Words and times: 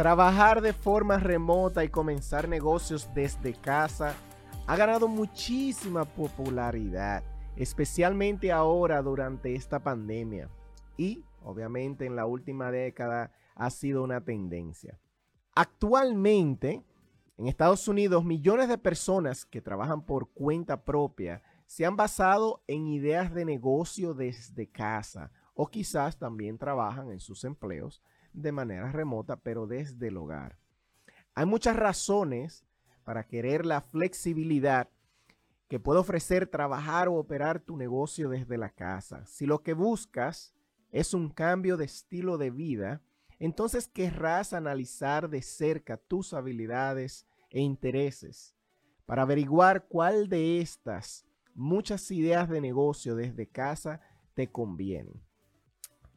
Trabajar 0.00 0.62
de 0.62 0.72
forma 0.72 1.18
remota 1.18 1.84
y 1.84 1.90
comenzar 1.90 2.48
negocios 2.48 3.12
desde 3.12 3.52
casa 3.52 4.14
ha 4.66 4.74
ganado 4.74 5.08
muchísima 5.08 6.06
popularidad, 6.06 7.22
especialmente 7.54 8.50
ahora 8.50 9.02
durante 9.02 9.54
esta 9.54 9.78
pandemia. 9.80 10.48
Y 10.96 11.22
obviamente 11.42 12.06
en 12.06 12.16
la 12.16 12.24
última 12.24 12.70
década 12.70 13.30
ha 13.54 13.68
sido 13.68 14.02
una 14.02 14.24
tendencia. 14.24 14.98
Actualmente, 15.54 16.82
en 17.36 17.46
Estados 17.46 17.86
Unidos, 17.86 18.24
millones 18.24 18.70
de 18.70 18.78
personas 18.78 19.44
que 19.44 19.60
trabajan 19.60 20.00
por 20.00 20.30
cuenta 20.30 20.82
propia 20.82 21.42
se 21.66 21.84
han 21.84 21.96
basado 21.96 22.62
en 22.68 22.86
ideas 22.86 23.34
de 23.34 23.44
negocio 23.44 24.14
desde 24.14 24.66
casa 24.66 25.30
o 25.52 25.66
quizás 25.66 26.18
también 26.18 26.56
trabajan 26.56 27.10
en 27.10 27.20
sus 27.20 27.44
empleos 27.44 28.00
de 28.32 28.52
manera 28.52 28.90
remota, 28.92 29.36
pero 29.36 29.66
desde 29.66 30.08
el 30.08 30.16
hogar. 30.16 30.58
Hay 31.34 31.46
muchas 31.46 31.76
razones 31.76 32.64
para 33.04 33.26
querer 33.26 33.66
la 33.66 33.80
flexibilidad 33.80 34.88
que 35.68 35.80
puede 35.80 36.00
ofrecer 36.00 36.46
trabajar 36.46 37.08
o 37.08 37.14
operar 37.14 37.60
tu 37.60 37.76
negocio 37.76 38.28
desde 38.28 38.58
la 38.58 38.70
casa. 38.70 39.24
Si 39.26 39.46
lo 39.46 39.62
que 39.62 39.72
buscas 39.72 40.54
es 40.90 41.14
un 41.14 41.30
cambio 41.30 41.76
de 41.76 41.84
estilo 41.84 42.38
de 42.38 42.50
vida, 42.50 43.02
entonces 43.38 43.88
querrás 43.88 44.52
analizar 44.52 45.30
de 45.30 45.42
cerca 45.42 45.96
tus 45.96 46.34
habilidades 46.34 47.26
e 47.50 47.60
intereses 47.60 48.54
para 49.06 49.22
averiguar 49.22 49.86
cuál 49.88 50.28
de 50.28 50.60
estas 50.60 51.24
muchas 51.54 52.10
ideas 52.10 52.48
de 52.48 52.60
negocio 52.60 53.16
desde 53.16 53.48
casa 53.48 54.00
te 54.34 54.50
convienen. 54.50 55.20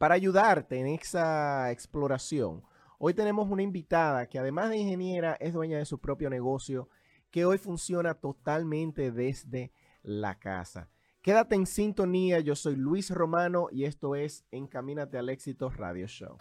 Para 0.04 0.16
ayudarte 0.16 0.78
en 0.78 0.86
esa 0.88 1.70
exploración, 1.70 2.62
hoy 2.98 3.14
tenemos 3.14 3.48
una 3.48 3.62
invitada 3.62 4.28
que 4.28 4.38
además 4.38 4.68
de 4.68 4.76
ingeniera 4.76 5.34
es 5.40 5.54
dueña 5.54 5.78
de 5.78 5.86
su 5.86 5.98
propio 5.98 6.28
negocio 6.28 6.90
que 7.30 7.46
hoy 7.46 7.56
funciona 7.56 8.12
totalmente 8.12 9.10
desde 9.10 9.72
la 10.02 10.38
casa. 10.38 10.90
Quédate 11.22 11.54
en 11.54 11.64
sintonía, 11.64 12.40
yo 12.40 12.54
soy 12.54 12.76
Luis 12.76 13.08
Romano 13.08 13.68
y 13.72 13.86
esto 13.86 14.14
es 14.14 14.44
Encamínate 14.50 15.16
al 15.16 15.30
éxito 15.30 15.70
Radio 15.70 16.06
Show. 16.06 16.36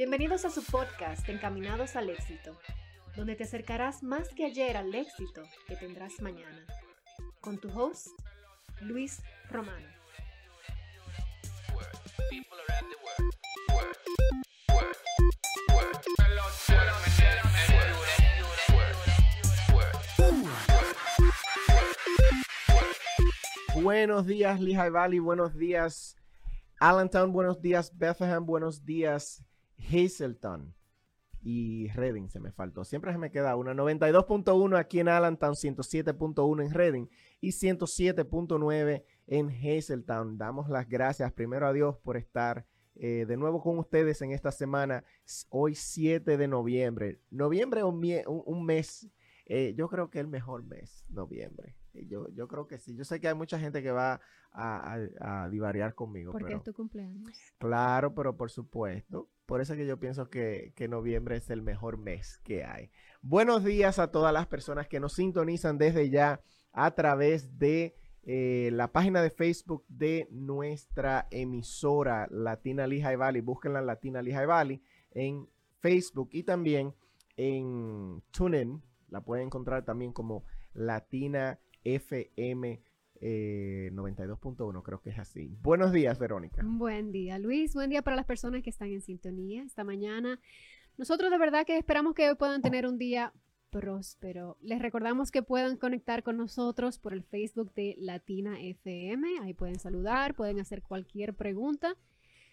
Bienvenidos 0.00 0.46
a 0.46 0.50
su 0.50 0.64
podcast 0.64 1.28
Encaminados 1.28 1.94
al 1.94 2.08
éxito, 2.08 2.58
donde 3.16 3.36
te 3.36 3.44
acercarás 3.44 4.02
más 4.02 4.30
que 4.30 4.46
ayer 4.46 4.78
al 4.78 4.94
éxito 4.94 5.42
que 5.66 5.76
tendrás 5.76 6.22
mañana. 6.22 6.64
Con 7.42 7.58
tu 7.58 7.68
host, 7.68 8.06
Luis 8.80 9.20
Romano. 9.50 9.86
Buenos 23.74 24.24
días, 24.24 24.60
Lehigh 24.60 24.90
Valley. 24.90 25.18
Buenos 25.18 25.54
días, 25.58 26.16
Allentown. 26.78 27.34
Buenos 27.34 27.60
días, 27.60 27.94
Bethlehem. 27.94 28.46
Buenos 28.46 28.86
días, 28.86 29.44
Hazelton 29.88 30.74
y 31.42 31.88
Reading 31.88 32.28
se 32.28 32.40
me 32.40 32.52
faltó. 32.52 32.84
Siempre 32.84 33.12
se 33.12 33.18
me 33.18 33.30
queda 33.30 33.56
una. 33.56 33.72
92.1 33.74 34.78
aquí 34.78 35.00
en 35.00 35.08
Allentown, 35.08 35.54
107.1 35.54 36.64
en 36.64 36.72
Reading 36.72 37.06
y 37.40 37.50
107.9 37.50 39.04
en 39.26 39.48
Hazeltown. 39.48 40.38
Damos 40.38 40.68
las 40.68 40.88
gracias 40.88 41.32
primero 41.32 41.66
a 41.66 41.72
Dios 41.72 41.96
por 41.98 42.16
estar 42.16 42.66
eh, 42.96 43.24
de 43.26 43.36
nuevo 43.36 43.62
con 43.62 43.78
ustedes 43.78 44.20
en 44.20 44.32
esta 44.32 44.52
semana, 44.52 45.04
hoy 45.48 45.74
7 45.74 46.36
de 46.36 46.48
noviembre. 46.48 47.20
Noviembre 47.30 47.82
un, 47.82 48.04
un 48.26 48.64
mes, 48.66 49.08
eh, 49.52 49.74
yo 49.74 49.88
creo 49.88 50.10
que 50.10 50.20
es 50.20 50.24
el 50.24 50.30
mejor 50.30 50.62
mes, 50.62 51.04
noviembre. 51.08 51.74
Yo, 51.92 52.28
yo 52.28 52.46
creo 52.46 52.68
que 52.68 52.78
sí. 52.78 52.94
Yo 52.94 53.02
sé 53.04 53.18
que 53.18 53.26
hay 53.26 53.34
mucha 53.34 53.58
gente 53.58 53.82
que 53.82 53.90
va 53.90 54.20
a, 54.52 54.96
a, 55.18 55.48
divariar 55.48 55.96
conmigo. 55.96 56.30
Porque 56.30 56.54
es 56.54 56.62
tu 56.62 56.72
cumpleaños. 56.72 57.36
Claro, 57.58 58.14
pero 58.14 58.36
por 58.36 58.52
supuesto. 58.52 59.28
Por 59.46 59.60
eso 59.60 59.74
que 59.74 59.88
yo 59.88 59.98
pienso 59.98 60.30
que, 60.30 60.72
noviembre 60.88 61.36
es 61.36 61.50
el 61.50 61.62
mejor 61.62 61.98
mes 61.98 62.38
que 62.44 62.62
hay. 62.62 62.92
Buenos 63.22 63.64
días 63.64 63.98
a 63.98 64.12
todas 64.12 64.32
las 64.32 64.46
personas 64.46 64.86
que 64.86 65.00
nos 65.00 65.14
sintonizan 65.14 65.78
desde 65.78 66.10
ya 66.10 66.40
a 66.70 66.92
través 66.92 67.58
de 67.58 67.96
eh, 68.22 68.70
la 68.72 68.92
página 68.92 69.20
de 69.20 69.30
Facebook 69.30 69.84
de 69.88 70.28
nuestra 70.30 71.26
emisora 71.32 72.28
Latina 72.30 72.86
Lehigh 72.86 73.16
Valley. 73.16 73.40
Búsquenla 73.40 73.82
Latina 73.82 74.22
Lehigh 74.22 74.46
Valley 74.46 74.80
en 75.10 75.48
Facebook 75.80 76.28
y 76.30 76.44
también 76.44 76.94
en 77.36 78.22
TuneIn. 78.30 78.80
La 79.10 79.20
pueden 79.20 79.46
encontrar 79.46 79.84
también 79.84 80.12
como 80.12 80.44
Latina 80.72 81.58
FM 81.84 82.82
92.1, 83.20 84.78
eh, 84.78 84.82
creo 84.82 85.00
que 85.02 85.10
es 85.10 85.18
así. 85.18 85.54
Buenos 85.60 85.92
días, 85.92 86.18
Verónica. 86.18 86.62
Buen 86.64 87.12
día, 87.12 87.38
Luis. 87.38 87.74
Buen 87.74 87.90
día 87.90 88.02
para 88.02 88.16
las 88.16 88.24
personas 88.24 88.62
que 88.62 88.70
están 88.70 88.88
en 88.88 89.02
sintonía 89.02 89.62
esta 89.62 89.84
mañana. 89.84 90.40
Nosotros 90.96 91.30
de 91.30 91.38
verdad 91.38 91.66
que 91.66 91.76
esperamos 91.76 92.14
que 92.14 92.28
hoy 92.28 92.36
puedan 92.36 92.62
tener 92.62 92.86
un 92.86 92.98
día 92.98 93.32
próspero. 93.70 94.56
Les 94.60 94.80
recordamos 94.80 95.30
que 95.30 95.42
puedan 95.42 95.76
conectar 95.76 96.22
con 96.22 96.36
nosotros 96.36 96.98
por 96.98 97.12
el 97.12 97.22
Facebook 97.22 97.72
de 97.74 97.94
Latina 97.98 98.60
FM. 98.60 99.38
Ahí 99.42 99.54
pueden 99.54 99.78
saludar, 99.78 100.34
pueden 100.34 100.58
hacer 100.58 100.82
cualquier 100.82 101.34
pregunta. 101.34 101.96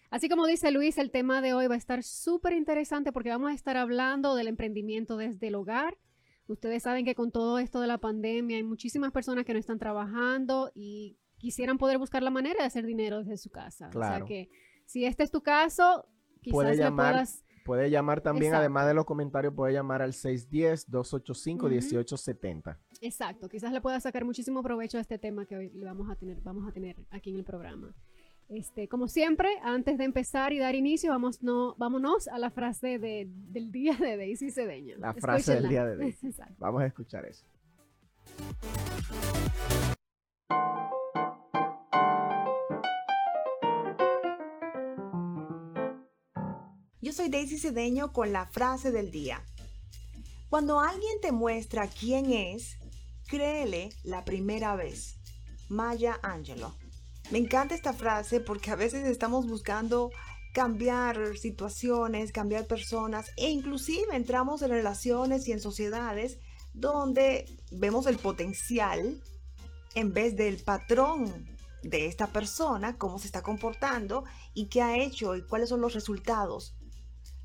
Así 0.09 0.29
como 0.29 0.45
dice 0.45 0.71
Luis, 0.71 0.97
el 0.97 1.11
tema 1.11 1.41
de 1.41 1.53
hoy 1.53 1.67
va 1.67 1.75
a 1.75 1.77
estar 1.77 2.03
súper 2.03 2.53
interesante 2.53 3.11
porque 3.11 3.29
vamos 3.29 3.51
a 3.51 3.53
estar 3.53 3.75
hablando 3.75 4.35
del 4.35 4.47
emprendimiento 4.47 5.17
desde 5.17 5.47
el 5.47 5.55
hogar 5.55 5.97
Ustedes 6.47 6.83
saben 6.83 7.05
que 7.05 7.15
con 7.15 7.31
todo 7.31 7.57
esto 7.59 7.81
de 7.81 7.87
la 7.87 7.97
pandemia 7.97 8.57
hay 8.57 8.63
muchísimas 8.63 9.11
personas 9.11 9.45
que 9.45 9.53
no 9.53 9.59
están 9.59 9.79
trabajando 9.79 10.71
y 10.73 11.17
quisieran 11.37 11.77
poder 11.77 11.97
buscar 11.97 12.23
la 12.23 12.31
manera 12.31 12.59
de 12.59 12.65
hacer 12.65 12.85
dinero 12.85 13.19
desde 13.19 13.37
su 13.37 13.49
casa. 13.49 13.89
O 13.89 13.99
sea 13.99 14.23
que 14.25 14.49
si 14.85 15.05
este 15.05 15.23
es 15.23 15.31
tu 15.31 15.41
caso, 15.41 16.07
quizás 16.41 16.53
puede 16.53 16.77
llamar, 16.77 17.13
puedas... 17.13 17.43
Puede 17.65 17.89
llamar 17.89 18.21
también, 18.21 18.53
además 18.53 18.87
de 18.87 18.93
los 18.93 19.03
comentarios, 19.03 19.53
puede 19.53 19.73
llamar 19.73 20.01
al 20.01 20.13
610-285-1870. 20.13 22.77
Exacto, 23.01 23.49
quizás 23.49 23.73
le 23.73 23.81
pueda 23.81 23.99
sacar 23.99 24.23
muchísimo 24.23 24.63
provecho 24.63 24.97
a 24.97 25.01
este 25.01 25.19
tema 25.19 25.45
que 25.45 25.57
hoy 25.57 25.69
vamos 25.83 26.09
a 26.09 26.15
tener, 26.15 26.39
vamos 26.39 26.65
a 26.65 26.71
tener 26.71 26.95
aquí 27.11 27.31
en 27.31 27.35
el 27.35 27.43
programa. 27.43 27.93
Este, 28.49 28.87
como 28.87 29.09
siempre, 29.09 29.49
antes 29.61 29.97
de 29.97 30.05
empezar 30.05 30.53
y 30.53 30.59
dar 30.59 30.73
inicio, 30.73 31.11
vamos, 31.11 31.43
no, 31.43 31.75
vámonos 31.77 32.29
a 32.29 32.37
la 32.37 32.49
frase 32.49 32.97
de, 32.97 33.27
del 33.29 33.71
día 33.73 33.93
de 33.95 34.15
Daisy 34.15 34.51
Cedeño. 34.51 34.95
La 34.99 35.13
frase 35.13 35.55
del 35.55 35.67
día 35.67 35.85
de 35.85 35.97
Daisy. 35.97 36.31
Vamos 36.57 36.81
a 36.81 36.85
escuchar 36.85 37.25
eso. 37.25 37.45
Yo 47.01 47.11
soy 47.11 47.29
Daisy 47.29 47.57
Cedeño 47.57 48.13
con 48.13 48.31
la 48.31 48.45
frase 48.45 48.91
del 48.91 49.11
día. 49.11 49.43
Cuando 50.49 50.79
alguien 50.79 51.19
te 51.21 51.33
muestra 51.33 51.87
quién 51.87 52.31
es, 52.31 52.77
créele 53.27 53.89
la 54.03 54.23
primera 54.23 54.77
vez. 54.77 55.19
Maya 55.67 56.17
Angelou. 56.23 56.71
Me 57.29 57.39
encanta 57.39 57.75
esta 57.75 57.91
frase 57.91 58.39
porque 58.39 58.71
a 58.71 58.75
veces 58.75 59.05
estamos 59.05 59.47
buscando 59.47 60.11
cambiar 60.53 61.37
situaciones, 61.37 62.31
cambiar 62.31 62.67
personas 62.67 63.31
e 63.35 63.49
inclusive 63.49 64.15
entramos 64.15 64.61
en 64.61 64.69
relaciones 64.69 65.47
y 65.47 65.51
en 65.51 65.59
sociedades 65.59 66.39
donde 66.73 67.45
vemos 67.69 68.07
el 68.07 68.17
potencial 68.17 69.21
en 69.93 70.13
vez 70.13 70.37
del 70.37 70.63
patrón 70.63 71.47
de 71.83 72.05
esta 72.05 72.27
persona, 72.27 72.97
cómo 72.97 73.19
se 73.19 73.27
está 73.27 73.41
comportando 73.41 74.23
y 74.53 74.67
qué 74.67 74.81
ha 74.81 74.97
hecho 74.97 75.35
y 75.35 75.45
cuáles 75.45 75.69
son 75.69 75.81
los 75.81 75.93
resultados. 75.93 76.77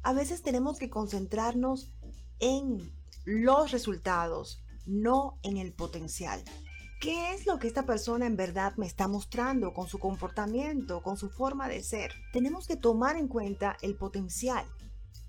A 0.02 0.12
veces 0.12 0.42
tenemos 0.42 0.78
que 0.78 0.90
concentrarnos 0.90 1.90
en 2.38 2.92
los 3.24 3.72
resultados, 3.72 4.62
no 4.86 5.38
en 5.42 5.56
el 5.56 5.72
potencial. 5.72 6.42
¿Qué 7.02 7.34
es 7.34 7.46
lo 7.46 7.58
que 7.58 7.66
esta 7.66 7.84
persona 7.84 8.26
en 8.26 8.36
verdad 8.36 8.74
me 8.76 8.86
está 8.86 9.08
mostrando 9.08 9.74
con 9.74 9.88
su 9.88 9.98
comportamiento, 9.98 11.02
con 11.02 11.16
su 11.16 11.30
forma 11.30 11.66
de 11.66 11.82
ser? 11.82 12.12
Tenemos 12.32 12.68
que 12.68 12.76
tomar 12.76 13.16
en 13.16 13.26
cuenta 13.26 13.76
el 13.82 13.96
potencial, 13.96 14.64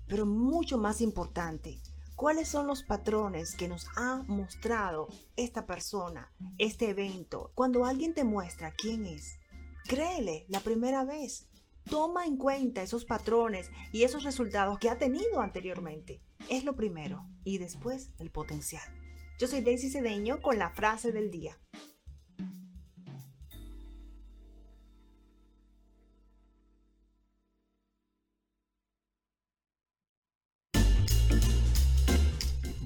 pero 0.06 0.24
mucho 0.24 0.78
más 0.78 1.00
importante, 1.00 1.80
cuáles 2.14 2.46
son 2.46 2.68
los 2.68 2.84
patrones 2.84 3.56
que 3.56 3.66
nos 3.66 3.88
ha 3.96 4.22
mostrado 4.28 5.08
esta 5.34 5.66
persona, 5.66 6.32
este 6.58 6.90
evento. 6.90 7.50
Cuando 7.56 7.84
alguien 7.84 8.14
te 8.14 8.22
muestra 8.22 8.70
quién 8.70 9.04
es, 9.04 9.40
créele 9.88 10.46
la 10.46 10.60
primera 10.60 11.04
vez. 11.04 11.48
Toma 11.90 12.24
en 12.24 12.36
cuenta 12.36 12.84
esos 12.84 13.04
patrones 13.04 13.72
y 13.90 14.04
esos 14.04 14.22
resultados 14.22 14.78
que 14.78 14.90
ha 14.90 14.98
tenido 14.98 15.40
anteriormente. 15.40 16.22
Es 16.48 16.62
lo 16.62 16.76
primero 16.76 17.26
y 17.42 17.58
después 17.58 18.12
el 18.20 18.30
potencial. 18.30 19.03
Yo 19.36 19.48
soy 19.48 19.62
Daisy 19.62 19.90
Cedeño 19.90 20.40
con 20.40 20.60
la 20.60 20.70
frase 20.70 21.10
del 21.10 21.32
día. 21.32 21.58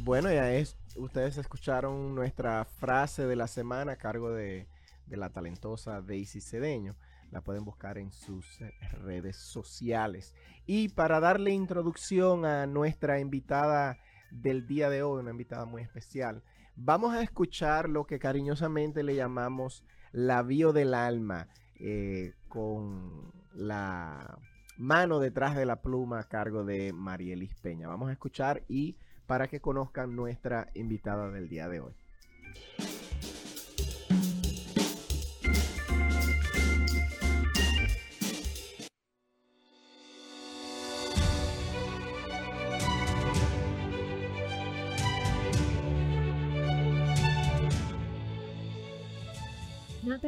Bueno, 0.04 0.32
ya 0.32 0.54
es, 0.54 0.78
ustedes 0.96 1.36
escucharon 1.36 2.14
nuestra 2.14 2.64
frase 2.64 3.26
de 3.26 3.36
la 3.36 3.46
semana 3.46 3.92
a 3.92 3.96
cargo 3.96 4.30
de, 4.30 4.68
de 5.04 5.16
la 5.18 5.28
talentosa 5.28 6.00
Daisy 6.00 6.40
Cedeño. 6.40 6.96
La 7.30 7.42
pueden 7.42 7.66
buscar 7.66 7.98
en 7.98 8.10
sus 8.10 8.58
eh, 8.62 8.72
redes 9.02 9.36
sociales. 9.36 10.34
Y 10.64 10.88
para 10.88 11.20
darle 11.20 11.50
introducción 11.50 12.46
a 12.46 12.66
nuestra 12.66 13.20
invitada 13.20 13.98
del 14.30 14.66
día 14.66 14.90
de 14.90 15.02
hoy, 15.02 15.20
una 15.20 15.30
invitada 15.30 15.64
muy 15.64 15.82
especial, 15.82 16.42
vamos 16.76 17.14
a 17.14 17.22
escuchar 17.22 17.88
lo 17.88 18.06
que 18.06 18.18
cariñosamente 18.18 19.02
le 19.02 19.14
llamamos 19.14 19.84
la 20.12 20.42
bio 20.42 20.72
del 20.72 20.94
alma, 20.94 21.48
eh, 21.80 22.34
con 22.48 23.32
la 23.54 24.38
mano 24.76 25.18
detrás 25.18 25.56
de 25.56 25.66
la 25.66 25.82
pluma 25.82 26.20
a 26.20 26.28
cargo 26.28 26.64
de 26.64 26.92
Marielis 26.92 27.54
Peña. 27.56 27.88
Vamos 27.88 28.08
a 28.08 28.12
escuchar 28.12 28.62
y 28.68 28.96
para 29.26 29.48
que 29.48 29.60
conozcan 29.60 30.16
nuestra 30.16 30.68
invitada 30.74 31.30
del 31.30 31.48
día 31.48 31.68
de 31.68 31.80
hoy. 31.80 31.92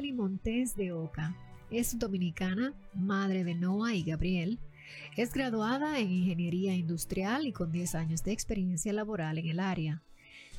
Natalie 0.00 0.14
Montes 0.14 0.76
de 0.76 0.92
Oca 0.92 1.36
es 1.70 1.98
dominicana, 1.98 2.72
madre 2.94 3.44
de 3.44 3.54
Noah 3.54 3.92
y 3.92 4.02
Gabriel, 4.02 4.58
es 5.14 5.30
graduada 5.30 5.98
en 5.98 6.10
Ingeniería 6.10 6.74
Industrial 6.74 7.46
y 7.46 7.52
con 7.52 7.70
10 7.70 7.96
años 7.96 8.24
de 8.24 8.32
experiencia 8.32 8.94
laboral 8.94 9.36
en 9.36 9.48
el 9.48 9.60
área. 9.60 10.02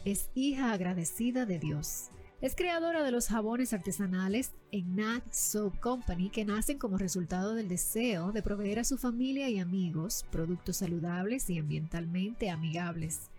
Es 0.06 0.30
hija 0.36 0.72
agradecida 0.72 1.48
de 1.48 1.58
Dios. 1.58 2.12
Es 2.40 2.56
creadora 2.56 3.02
de 3.02 3.10
los 3.10 3.30
jabones 3.30 3.74
artesanales 3.74 4.52
en 4.72 4.98
Nat 4.98 5.24
Soap 5.34 5.80
Company 5.80 6.30
que 6.30 6.46
nacen 6.46 6.78
como 6.78 7.00
resultado 7.00 7.56
del 7.56 7.68
deseo 7.68 8.32
de 8.32 8.44
proveer 8.44 8.78
a 8.78 8.84
su 8.84 9.00
familia 9.00 9.50
y 9.50 9.58
amigos 9.58 10.24
productos 10.32 10.78
saludables 10.78 11.50
y 11.50 11.58
ambientalmente 11.58 12.52
amigables. 12.52 13.31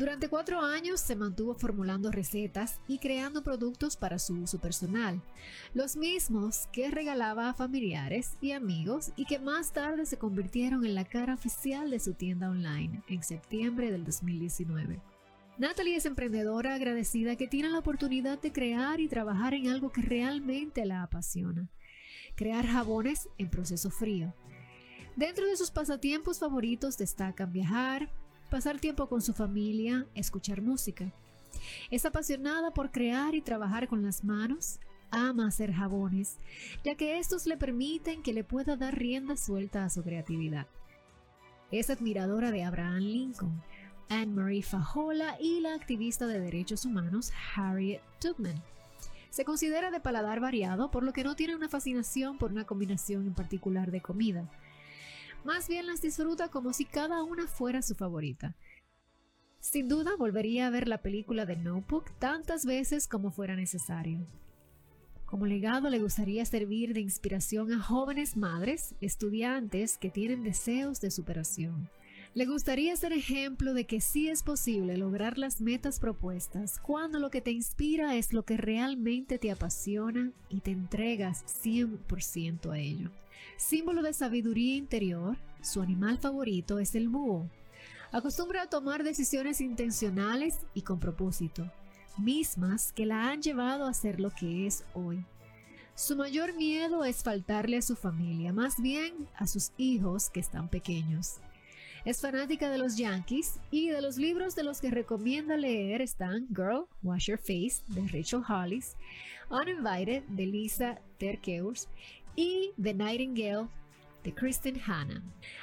Durante 0.00 0.30
cuatro 0.30 0.62
años 0.62 0.98
se 0.98 1.14
mantuvo 1.14 1.52
formulando 1.52 2.10
recetas 2.10 2.80
y 2.88 3.00
creando 3.00 3.44
productos 3.44 3.98
para 3.98 4.18
su 4.18 4.32
uso 4.32 4.58
personal, 4.58 5.20
los 5.74 5.94
mismos 5.94 6.68
que 6.72 6.90
regalaba 6.90 7.50
a 7.50 7.52
familiares 7.54 8.38
y 8.40 8.52
amigos 8.52 9.12
y 9.16 9.26
que 9.26 9.38
más 9.38 9.74
tarde 9.74 10.06
se 10.06 10.16
convirtieron 10.16 10.86
en 10.86 10.94
la 10.94 11.04
cara 11.04 11.34
oficial 11.34 11.90
de 11.90 12.00
su 12.00 12.14
tienda 12.14 12.48
online 12.48 13.02
en 13.10 13.22
septiembre 13.22 13.92
del 13.92 14.06
2019. 14.06 15.02
Natalie 15.58 15.96
es 15.96 16.06
emprendedora 16.06 16.76
agradecida 16.76 17.36
que 17.36 17.46
tiene 17.46 17.68
la 17.68 17.80
oportunidad 17.80 18.40
de 18.40 18.52
crear 18.52 19.00
y 19.00 19.08
trabajar 19.08 19.52
en 19.52 19.68
algo 19.68 19.92
que 19.92 20.00
realmente 20.00 20.86
la 20.86 21.02
apasiona. 21.02 21.68
Crear 22.36 22.66
jabones 22.66 23.28
en 23.36 23.50
proceso 23.50 23.90
frío. 23.90 24.32
Dentro 25.14 25.46
de 25.46 25.58
sus 25.58 25.70
pasatiempos 25.70 26.38
favoritos 26.38 26.96
destacan 26.96 27.52
viajar, 27.52 28.08
pasar 28.50 28.78
tiempo 28.78 29.08
con 29.08 29.22
su 29.22 29.32
familia, 29.32 30.06
escuchar 30.14 30.60
música. 30.60 31.10
Es 31.90 32.04
apasionada 32.04 32.72
por 32.72 32.90
crear 32.90 33.34
y 33.34 33.40
trabajar 33.40 33.88
con 33.88 34.02
las 34.02 34.24
manos, 34.24 34.80
ama 35.10 35.46
hacer 35.46 35.72
jabones, 35.72 36.38
ya 36.84 36.94
que 36.96 37.18
estos 37.18 37.46
le 37.46 37.56
permiten 37.56 38.22
que 38.22 38.32
le 38.32 38.44
pueda 38.44 38.76
dar 38.76 38.98
rienda 38.98 39.36
suelta 39.36 39.84
a 39.84 39.90
su 39.90 40.02
creatividad. 40.02 40.66
Es 41.70 41.88
admiradora 41.88 42.50
de 42.50 42.64
Abraham 42.64 42.98
Lincoln, 42.98 43.62
Anne-Marie 44.08 44.62
Fajola 44.62 45.36
y 45.40 45.60
la 45.60 45.74
activista 45.74 46.26
de 46.26 46.40
derechos 46.40 46.84
humanos 46.84 47.32
Harriet 47.54 48.02
Tubman. 48.20 48.60
Se 49.30 49.44
considera 49.44 49.92
de 49.92 50.00
paladar 50.00 50.40
variado, 50.40 50.90
por 50.90 51.04
lo 51.04 51.12
que 51.12 51.22
no 51.22 51.36
tiene 51.36 51.54
una 51.54 51.68
fascinación 51.68 52.36
por 52.36 52.50
una 52.50 52.64
combinación 52.64 53.28
en 53.28 53.34
particular 53.34 53.92
de 53.92 54.00
comida. 54.00 54.50
Más 55.44 55.68
bien 55.68 55.86
las 55.86 56.02
disfruta 56.02 56.48
como 56.48 56.72
si 56.72 56.84
cada 56.84 57.22
una 57.22 57.46
fuera 57.46 57.82
su 57.82 57.94
favorita. 57.94 58.56
Sin 59.60 59.88
duda 59.88 60.12
volvería 60.18 60.66
a 60.66 60.70
ver 60.70 60.88
la 60.88 61.02
película 61.02 61.46
de 61.46 61.56
Notebook 61.56 62.10
tantas 62.18 62.64
veces 62.64 63.06
como 63.06 63.30
fuera 63.30 63.56
necesario. 63.56 64.26
Como 65.26 65.46
legado 65.46 65.88
le 65.88 65.98
gustaría 66.00 66.44
servir 66.44 66.92
de 66.92 67.00
inspiración 67.00 67.72
a 67.72 67.80
jóvenes 67.80 68.36
madres, 68.36 68.94
estudiantes 69.00 69.96
que 69.96 70.10
tienen 70.10 70.42
deseos 70.42 71.00
de 71.00 71.10
superación. 71.10 71.88
Le 72.34 72.46
gustaría 72.46 72.94
ser 72.96 73.12
ejemplo 73.12 73.74
de 73.74 73.86
que 73.86 74.00
sí 74.00 74.28
es 74.28 74.42
posible 74.42 74.96
lograr 74.96 75.38
las 75.38 75.60
metas 75.60 76.00
propuestas 76.00 76.78
cuando 76.80 77.18
lo 77.18 77.30
que 77.30 77.40
te 77.40 77.50
inspira 77.50 78.16
es 78.16 78.32
lo 78.32 78.44
que 78.44 78.56
realmente 78.56 79.38
te 79.38 79.50
apasiona 79.50 80.32
y 80.48 80.60
te 80.60 80.70
entregas 80.70 81.44
100% 81.64 82.70
a 82.70 82.78
ello. 82.78 83.10
Símbolo 83.56 84.02
de 84.02 84.12
sabiduría 84.12 84.76
interior, 84.76 85.36
su 85.60 85.82
animal 85.82 86.18
favorito 86.18 86.78
es 86.78 86.94
el 86.94 87.08
búho. 87.08 87.48
Acostumbra 88.12 88.62
a 88.62 88.68
tomar 88.68 89.04
decisiones 89.04 89.60
intencionales 89.60 90.58
y 90.74 90.82
con 90.82 90.98
propósito, 90.98 91.70
mismas 92.18 92.92
que 92.92 93.06
la 93.06 93.30
han 93.30 93.42
llevado 93.42 93.86
a 93.86 93.94
ser 93.94 94.20
lo 94.20 94.30
que 94.30 94.66
es 94.66 94.84
hoy. 94.94 95.24
Su 95.94 96.16
mayor 96.16 96.54
miedo 96.54 97.04
es 97.04 97.22
faltarle 97.22 97.76
a 97.76 97.82
su 97.82 97.94
familia, 97.94 98.52
más 98.52 98.80
bien 98.80 99.28
a 99.36 99.46
sus 99.46 99.72
hijos 99.76 100.30
que 100.30 100.40
están 100.40 100.68
pequeños. 100.68 101.40
Es 102.06 102.22
fanática 102.22 102.70
de 102.70 102.78
los 102.78 102.96
Yankees 102.96 103.60
y 103.70 103.90
de 103.90 104.00
los 104.00 104.16
libros 104.16 104.56
de 104.56 104.62
los 104.64 104.80
que 104.80 104.90
recomienda 104.90 105.58
leer 105.58 106.00
están 106.00 106.48
Girl, 106.48 106.86
Wash 107.02 107.26
Your 107.26 107.38
Face 107.38 107.82
de 107.88 108.08
Rachel 108.08 108.42
Hollis, 108.48 108.96
Uninvited 109.50 110.22
de 110.22 110.46
Lisa 110.46 110.98
Terkeurs 111.18 111.88
y 112.40 112.72
The 112.82 112.94
Nightingale 112.94 113.68
de 114.24 114.34
Kristen 114.34 114.80
Hanna. 114.80 115.22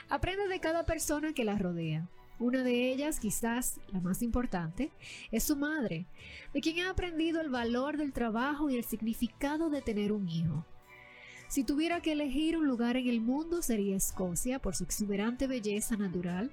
Aprende 0.09 0.47
de 0.47 0.59
cada 0.59 0.85
persona 0.85 1.33
que 1.33 1.43
la 1.43 1.57
rodea. 1.57 2.07
Una 2.37 2.61
de 2.61 2.91
ellas, 2.91 3.19
quizás 3.19 3.79
la 3.91 3.99
más 3.99 4.21
importante, 4.21 4.91
es 5.31 5.43
su 5.43 5.55
madre, 5.55 6.05
de 6.53 6.61
quien 6.61 6.85
ha 6.85 6.91
aprendido 6.91 7.41
el 7.41 7.49
valor 7.49 7.97
del 7.97 8.13
trabajo 8.13 8.69
y 8.69 8.75
el 8.75 8.83
significado 8.83 9.71
de 9.71 9.81
tener 9.81 10.11
un 10.11 10.29
hijo. 10.29 10.67
Si 11.47 11.63
tuviera 11.63 12.01
que 12.01 12.11
elegir 12.11 12.55
un 12.55 12.67
lugar 12.67 12.95
en 12.95 13.07
el 13.07 13.21
mundo 13.21 13.63
sería 13.63 13.95
Escocia 13.95 14.59
por 14.59 14.75
su 14.75 14.83
exuberante 14.83 15.47
belleza 15.47 15.97
natural, 15.97 16.51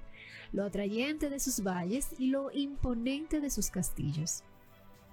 lo 0.51 0.63
atrayente 0.63 1.29
de 1.29 1.39
sus 1.39 1.61
valles 1.61 2.15
y 2.17 2.29
lo 2.29 2.49
imponente 2.51 3.41
de 3.41 3.51
sus 3.51 3.69
castillos. 3.69 4.43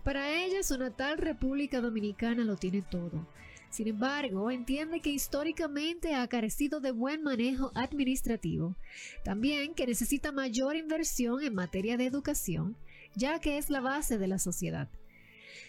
Para 0.05 0.43
ella 0.43 0.63
su 0.63 0.79
natal 0.79 1.19
República 1.19 1.83
Dominicana 1.83 2.45
lo 2.45 2.57
tiene 2.57 2.81
todo. 2.81 3.27
Sin 3.73 3.89
embargo, 3.89 4.51
entiende 4.51 5.01
que 5.01 5.09
históricamente 5.09 6.15
ha 6.15 6.29
carecido 6.29 6.81
de 6.81 6.91
buen 6.91 7.23
manejo 7.23 7.73
administrativo. 7.75 8.77
También 9.25 9.73
que 9.73 9.87
necesita 9.87 10.31
mayor 10.31 10.77
inversión 10.77 11.43
en 11.43 11.55
materia 11.55 11.97
de 11.97 12.05
educación, 12.05 12.77
ya 13.17 13.39
que 13.39 13.57
es 13.57 13.71
la 13.71 13.81
base 13.81 14.19
de 14.19 14.29
la 14.29 14.39
sociedad. 14.39 14.91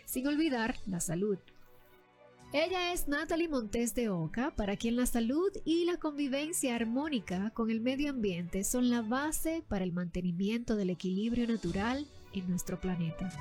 Sin 0.03 0.27
olvidar 0.27 0.75
la 0.85 0.99
salud. 0.99 1.37
Ella 2.51 2.91
es 2.91 3.07
Natalie 3.07 3.47
Montes 3.47 3.95
de 3.95 4.09
Oca, 4.09 4.53
para 4.53 4.75
quien 4.75 4.97
la 4.97 5.05
salud 5.05 5.49
y 5.63 5.85
la 5.85 5.95
convivencia 5.95 6.75
armónica 6.75 7.51
con 7.51 7.71
el 7.71 7.79
medio 7.79 8.09
ambiente 8.09 8.65
son 8.65 8.89
la 8.89 9.01
base 9.01 9.63
para 9.69 9.85
el 9.85 9.93
mantenimiento 9.93 10.75
del 10.75 10.89
equilibrio 10.89 11.47
natural 11.47 12.05
en 12.33 12.49
nuestro 12.49 12.81
planeta. 12.81 13.31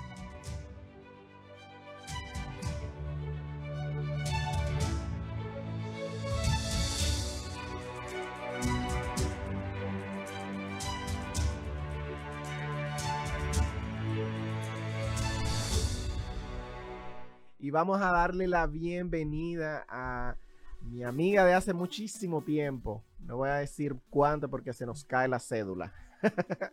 Vamos 17.73 18.03
a 18.03 18.13
darle 18.13 18.47
la 18.49 18.67
bienvenida 18.67 19.87
a 19.89 20.37
mi 20.83 21.05
amiga 21.05 21.47
de 21.47 21.55
hace 21.55 21.73
muchísimo 21.73 22.43
tiempo. 22.43 23.03
No 23.21 23.39
voy 23.39 23.49
a 23.49 23.55
decir 23.55 23.97
cuánto 24.11 24.51
porque 24.51 24.75
se 24.75 24.85
nos 24.85 25.05
cae 25.05 25.27
la 25.27 25.41
cédula. 25.41 25.93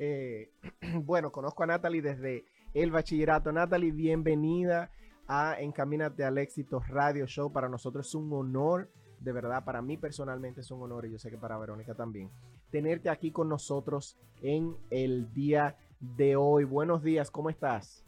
Eh, 0.00 0.52
bueno, 1.04 1.32
conozco 1.32 1.64
a 1.64 1.66
Natalie 1.66 2.00
desde 2.00 2.44
el 2.72 2.92
bachillerato. 2.92 3.50
Natalie, 3.52 3.90
bienvenida 3.90 4.90
a 5.26 5.56
Encamínate 5.60 6.24
al 6.24 6.38
Éxito 6.38 6.80
Radio 6.88 7.26
Show. 7.26 7.52
Para 7.52 7.68
nosotros 7.68 8.06
es 8.06 8.14
un 8.14 8.32
honor 8.32 8.88
de 9.20 9.32
verdad, 9.32 9.64
para 9.64 9.82
mí 9.82 9.96
personalmente 9.96 10.60
es 10.60 10.70
un 10.70 10.80
honor 10.82 11.06
y 11.06 11.10
yo 11.10 11.18
sé 11.18 11.30
que 11.30 11.36
para 11.36 11.58
Verónica 11.58 11.94
también, 11.94 12.30
tenerte 12.70 13.10
aquí 13.10 13.32
con 13.32 13.48
nosotros 13.48 14.16
en 14.40 14.76
el 14.90 15.32
día 15.34 15.76
de 15.98 16.36
hoy. 16.36 16.62
Buenos 16.62 17.02
días, 17.02 17.28
¿cómo 17.28 17.50
estás? 17.50 18.04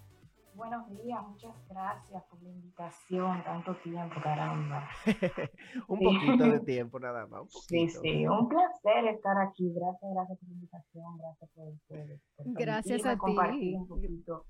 Buenos 0.61 0.90
días, 0.90 1.26
muchas 1.26 1.55
gracias 1.71 2.23
por 2.25 2.43
la 2.43 2.50
invitación, 2.50 3.43
tanto 3.45 3.75
tiempo, 3.76 4.21
caramba. 4.23 4.87
un 5.88 5.99
poquito 5.99 6.45
de 6.45 6.61
tiempo 6.67 7.00
nada 7.00 7.26
más. 7.26 7.40
Un 7.40 7.49
sí, 7.49 7.88
sí, 7.88 8.26
un 8.26 8.47
placer 8.47 9.07
estar 9.07 9.38
aquí. 9.38 9.73
Gracias, 9.73 10.12
gracias 10.12 10.38
por 10.38 10.49
la 10.49 10.55
invitación, 10.55 11.17
gracias 11.17 11.50
por, 11.55 11.73
por, 11.88 12.52
gracias 12.52 13.07
a 13.07 13.17
ti. 13.17 13.75
Un 13.75 13.88
poquito 13.88 14.45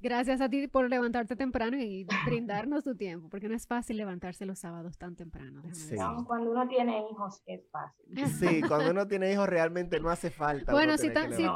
Gracias 0.00 0.40
a 0.40 0.48
ti 0.48 0.66
por 0.66 0.90
levantarte 0.90 1.36
temprano 1.36 1.76
y 1.76 2.06
brindarnos 2.26 2.82
tu 2.82 2.96
tiempo, 2.96 3.28
porque 3.28 3.48
no 3.48 3.54
es 3.54 3.66
fácil 3.66 3.96
levantarse 3.96 4.44
los 4.44 4.58
sábados 4.58 4.98
tan 4.98 5.14
temprano. 5.14 5.62
Sí. 5.72 5.94
cuando 6.26 6.50
uno 6.50 6.66
tiene 6.66 7.04
hijos 7.10 7.40
es 7.46 7.62
fácil. 7.70 8.26
Sí, 8.26 8.60
cuando 8.66 8.90
uno 8.90 9.06
tiene 9.06 9.32
hijos 9.32 9.48
realmente 9.48 10.00
no 10.00 10.10
hace 10.10 10.30
falta. 10.30 10.72
Bueno, 10.72 10.98
si, 10.98 11.10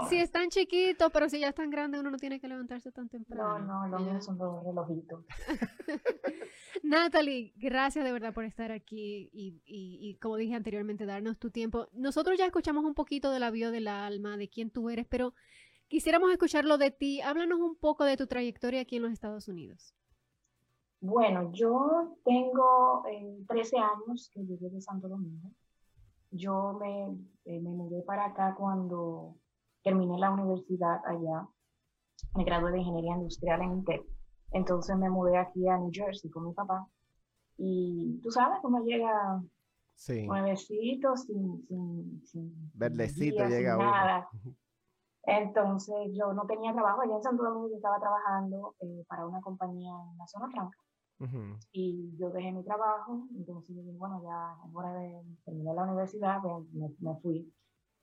si, 0.09 0.18
están 0.18 0.49
chiquitos, 0.49 1.11
pero 1.12 1.28
si 1.28 1.40
ya 1.40 1.49
están 1.49 1.71
grandes, 1.71 2.00
uno 2.00 2.11
no 2.11 2.18
tiene 2.18 2.38
que 2.38 2.47
levantarse 2.47 2.92
tan 2.92 3.09
temprano. 3.09 3.59
No, 3.59 3.88
no, 3.88 3.99
los 3.99 4.06
míos 4.09 4.25
son 4.25 4.38
dos 4.38 4.64
relojitos. 4.64 5.25
Natalie, 6.83 7.52
gracias 7.56 8.04
de 8.04 8.12
verdad 8.12 8.33
por 8.33 8.45
estar 8.45 8.71
aquí 8.71 9.28
y, 9.33 9.61
y, 9.64 9.99
y, 10.00 10.16
como 10.18 10.37
dije 10.37 10.54
anteriormente, 10.54 11.04
darnos 11.04 11.38
tu 11.38 11.50
tiempo. 11.50 11.88
Nosotros 11.95 12.38
ya 12.38 12.47
escuchamos 12.47 12.85
un 12.85 12.95
poquito 12.95 13.33
de 13.33 13.40
la 13.40 13.50
bio 13.50 13.73
del 13.73 13.88
alma, 13.88 14.37
de 14.37 14.49
quién 14.49 14.71
tú 14.71 14.88
eres, 14.88 15.06
pero 15.09 15.35
Quisiéramos 15.88 16.33
escucharlo 16.33 16.78
de 16.78 16.90
ti. 16.90 17.21
Háblanos 17.21 17.61
un 17.61 17.76
poco 17.76 18.05
de 18.05 18.16
tu 18.16 18.26
trayectoria 18.26 18.81
aquí 18.81 18.97
en 18.97 19.02
los 19.02 19.12
Estados 19.12 19.47
Unidos. 19.49 19.95
Bueno, 21.00 21.52
yo 21.52 22.19
tengo 22.25 23.05
13 23.47 23.76
eh, 23.76 23.81
años 23.81 24.31
que 24.33 24.45
llegué 24.45 24.71
de 24.71 24.81
Santo 24.81 25.09
Domingo. 25.09 25.50
Yo 26.33 26.76
me, 26.81 27.05
eh, 27.45 27.61
me 27.61 27.71
mudé 27.71 28.02
para 28.02 28.26
acá 28.26 28.57
cuando 28.59 29.37
terminé 29.83 30.19
la 30.19 30.31
universidad 30.33 31.00
allá. 31.07 31.47
Me 32.35 32.45
gradué 32.45 32.73
de 32.73 32.78
Ingeniería 32.78 33.14
Industrial 33.14 33.61
en 33.62 33.73
INTEC. 33.73 34.02
Entonces 34.50 34.97
me 34.97 35.11
mudé 35.11 35.37
aquí 35.37 35.69
a 35.69 35.78
New 35.78 35.90
Jersey 35.93 36.31
con 36.31 36.47
mi 36.47 36.52
papá. 36.52 36.88
Y 37.59 38.19
tú 38.23 38.31
sabes 38.31 38.59
cómo 38.61 38.85
llega 38.85 39.40
sí. 39.95 40.26
nuevecito, 40.26 41.16
sin, 41.16 41.64
sin, 41.69 42.26
sin 42.26 42.71
verdecito 42.75 43.47
llega 43.47 43.76
nada. 43.76 44.28
Entonces 45.26 45.97
yo 46.12 46.33
no 46.33 46.47
tenía 46.47 46.73
trabajo 46.73 47.02
allá 47.02 47.16
en 47.16 47.23
Santo 47.23 47.42
Domingo, 47.42 47.68
yo 47.68 47.76
estaba 47.76 47.99
trabajando 47.99 48.76
eh, 48.80 49.04
para 49.09 49.26
una 49.26 49.40
compañía 49.40 49.90
en 50.12 50.18
la 50.18 50.26
zona 50.28 50.49
franca. 50.49 50.78
Y 51.73 52.14
yo 52.18 52.30
dejé 52.30 52.52
mi 52.52 52.62
trabajo, 52.62 53.26
entonces 53.35 53.75
yo 53.75 53.83
dije, 53.83 53.97
bueno, 53.97 54.23
ya 54.23 54.54
es 54.68 54.75
hora 54.75 54.92
de 54.92 55.23
terminar 55.45 55.75
la 55.75 55.85
universidad, 55.85 56.40
pues, 56.42 56.66
me, 57.00 57.14
fui. 57.23 57.52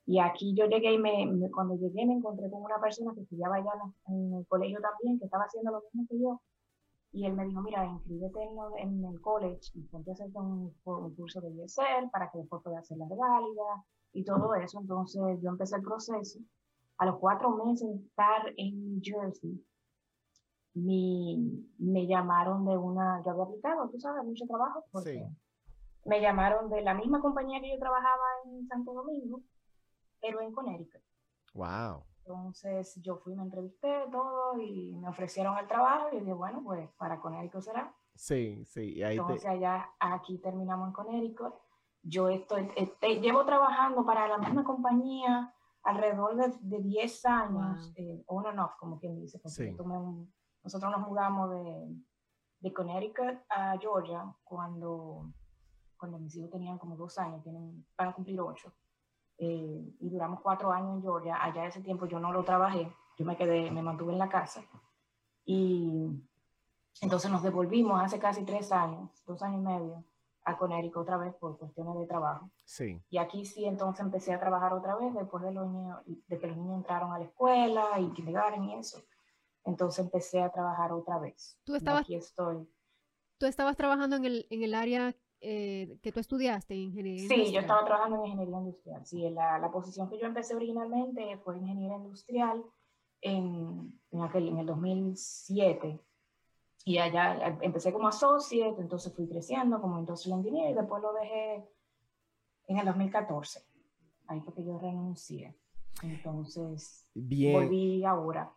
Y 0.05 0.19
aquí 0.19 0.55
yo 0.55 0.65
llegué 0.65 0.93
y 0.93 0.97
me, 0.97 1.49
cuando 1.51 1.75
llegué 1.75 2.05
me 2.05 2.13
encontré 2.13 2.49
con 2.49 2.63
una 2.63 2.81
persona 2.81 3.13
que 3.13 3.21
estudiaba 3.21 3.57
allá 3.57 3.71
en 4.07 4.33
el 4.33 4.47
colegio 4.47 4.79
también, 4.81 5.19
que 5.19 5.25
estaba 5.25 5.45
haciendo 5.45 5.71
lo 5.71 5.83
mismo 5.93 6.07
que 6.09 6.19
yo. 6.19 6.41
Y 7.13 7.25
él 7.25 7.33
me 7.35 7.45
dijo, 7.45 7.61
mira, 7.61 7.85
inscríbete 7.85 8.39
en, 8.79 9.05
el 9.05 9.21
college 9.21 9.71
y 9.75 9.83
ponte 9.83 10.09
a 10.09 10.13
hacer 10.13 10.29
un, 10.33 10.73
un, 10.83 11.15
curso 11.15 11.39
de 11.39 11.63
ESL 11.63 12.09
para 12.11 12.31
que 12.31 12.39
después 12.39 12.63
puedas 12.63 12.81
hacer 12.81 12.97
la 12.97 13.07
reválida 13.07 13.85
y 14.11 14.25
todo 14.25 14.55
eso. 14.55 14.79
Entonces 14.79 15.39
yo 15.39 15.49
empecé 15.51 15.75
el 15.75 15.83
proceso 15.83 16.39
a 16.97 17.05
los 17.05 17.17
cuatro 17.17 17.51
meses 17.65 17.87
de 17.87 18.05
estar 18.05 18.53
en 18.57 18.85
New 18.85 19.01
Jersey, 19.01 19.63
me, 20.75 22.07
llamaron 22.07 22.65
de 22.65 22.77
una, 22.77 23.21
yo 23.23 23.31
había 23.31 23.43
aplicado, 23.43 23.89
tú 23.89 23.99
sabes, 23.99 24.23
mucho 24.25 24.45
trabajo, 24.47 24.85
porque 24.91 25.27
me 26.05 26.19
llamaron 26.19 26.69
de 26.69 26.81
la 26.81 26.93
misma 26.93 27.21
compañía 27.21 27.61
que 27.61 27.71
yo 27.71 27.79
trabajaba 27.79 28.23
en 28.45 28.67
Santo 28.67 28.93
Domingo, 28.93 29.41
pero 30.21 30.41
en 30.41 30.51
Connecticut. 30.51 31.01
Wow. 31.53 32.03
Entonces 32.25 32.95
yo 33.01 33.17
fui, 33.17 33.35
me 33.35 33.43
entrevisté, 33.43 34.05
todo, 34.11 34.57
y 34.59 34.95
me 34.95 35.09
ofrecieron 35.09 35.57
el 35.57 35.67
trabajo, 35.67 36.07
y 36.11 36.19
dije, 36.19 36.33
bueno, 36.33 36.61
pues 36.63 36.89
para 36.97 37.19
Connecticut 37.19 37.61
será. 37.61 37.93
Sí, 38.15 38.63
sí. 38.65 38.95
Y 38.95 39.03
ahí 39.03 39.17
Entonces 39.17 39.45
allá, 39.45 39.89
aquí 39.99 40.37
terminamos 40.37 40.87
en 40.87 40.93
Connecticut. 40.93 41.53
Yo 42.03 42.29
estoy, 42.29 42.69
este, 42.75 43.19
llevo 43.21 43.45
trabajando 43.45 44.05
para 44.05 44.27
la 44.27 44.37
misma 44.37 44.63
compañía 44.63 45.53
alrededor 45.83 46.35
de, 46.35 46.53
de 46.61 46.81
10 46.81 47.25
años, 47.25 47.93
eh, 47.95 48.23
on 48.27 48.47
and 48.47 48.59
off, 48.59 48.75
como 48.79 48.99
quien 48.99 49.19
dice, 49.19 49.39
nosotros 50.63 50.91
nos 50.91 51.07
mudamos 51.07 51.51
de, 51.51 51.95
de, 52.59 52.73
Connecticut 52.73 53.39
a 53.49 53.77
Georgia 53.77 54.33
cuando, 54.43 55.29
cuando 55.97 56.19
mis 56.19 56.35
hijos 56.37 56.49
tenían 56.51 56.77
como 56.77 56.95
dos 56.95 57.17
años, 57.17 57.43
tienen, 57.43 57.85
van 57.97 58.09
a 58.09 58.13
cumplir 58.13 58.39
ocho. 58.39 58.71
Eh, 59.37 59.95
y 59.99 60.09
duramos 60.09 60.39
cuatro 60.41 60.71
años 60.71 60.95
en 60.95 61.01
Georgia. 61.01 61.43
Allá 61.43 61.65
ese 61.65 61.81
tiempo 61.81 62.05
yo 62.05 62.19
no 62.19 62.31
lo 62.31 62.43
trabajé, 62.43 62.89
yo 63.17 63.25
me 63.25 63.35
quedé, 63.35 63.69
me 63.71 63.81
mantuve 63.81 64.13
en 64.13 64.19
la 64.19 64.29
casa. 64.29 64.63
Y 65.43 66.07
entonces 67.01 67.29
nos 67.29 67.43
devolvimos 67.43 68.01
hace 68.01 68.19
casi 68.19 68.45
tres 68.45 68.71
años, 68.71 69.09
dos 69.25 69.41
años 69.41 69.59
y 69.59 69.65
medio, 69.65 70.03
a 70.45 70.57
Conérico 70.57 71.01
otra 71.01 71.17
vez 71.17 71.33
por 71.35 71.57
cuestiones 71.57 71.95
de 71.97 72.05
trabajo. 72.05 72.49
Sí. 72.65 73.01
Y 73.09 73.17
aquí 73.17 73.45
sí, 73.45 73.65
entonces 73.65 74.03
empecé 74.03 74.33
a 74.33 74.39
trabajar 74.39 74.73
otra 74.73 74.95
vez 74.95 75.13
después 75.13 75.43
de, 75.43 75.51
los 75.51 75.69
niños, 75.69 75.99
de 76.05 76.39
que 76.39 76.47
los 76.47 76.57
niños 76.57 76.77
entraron 76.77 77.11
a 77.13 77.19
la 77.19 77.25
escuela 77.25 77.99
y 77.99 78.11
kindergarten 78.13 78.63
y 78.65 78.75
eso. 78.75 79.01
Entonces 79.65 80.03
empecé 80.03 80.41
a 80.41 80.51
trabajar 80.51 80.91
otra 80.91 81.19
vez. 81.19 81.57
Tú 81.63 81.75
estabas, 81.75 82.01
aquí 82.01 82.15
estoy. 82.15 82.67
¿Tú 83.37 83.45
estabas 83.45 83.77
trabajando 83.77 84.17
en 84.17 84.25
el, 84.25 84.47
en 84.49 84.63
el 84.63 84.73
área 84.73 85.15
eh, 85.39 85.97
que 86.01 86.11
tú 86.11 86.19
estudiaste, 86.19 86.75
ingeniería 86.75 87.27
Sí, 87.27 87.51
yo 87.51 87.59
estaba 87.61 87.85
trabajando 87.85 88.17
en 88.17 88.25
ingeniería 88.25 88.59
industrial. 88.59 89.05
Sí, 89.05 89.29
la, 89.29 89.59
la 89.59 89.71
posición 89.71 90.09
que 90.09 90.17
yo 90.17 90.25
empecé 90.25 90.55
originalmente 90.55 91.37
fue 91.43 91.57
ingeniería 91.57 91.97
industrial 91.97 92.63
en, 93.21 93.99
en, 94.11 94.21
aquel, 94.21 94.49
en 94.49 94.57
el 94.59 94.65
2007 94.65 95.99
y 96.85 96.97
allá 96.97 97.57
empecé 97.61 97.93
como 97.93 98.07
associate, 98.07 98.81
entonces 98.81 99.13
fui 99.13 99.27
creciendo 99.27 99.79
como 99.79 99.99
industrial 99.99 100.39
engineer 100.39 100.71
y 100.71 100.73
después 100.73 101.01
lo 101.01 101.13
dejé 101.13 101.65
en 102.67 102.77
el 102.77 102.85
2014. 102.85 103.61
Ahí 104.27 104.41
fue 104.41 104.53
que 104.53 104.65
yo 104.65 104.77
renuncié. 104.77 105.55
Entonces, 106.01 107.09
Bien. 107.13 107.53
volví 107.53 108.03
ahora. 108.03 108.53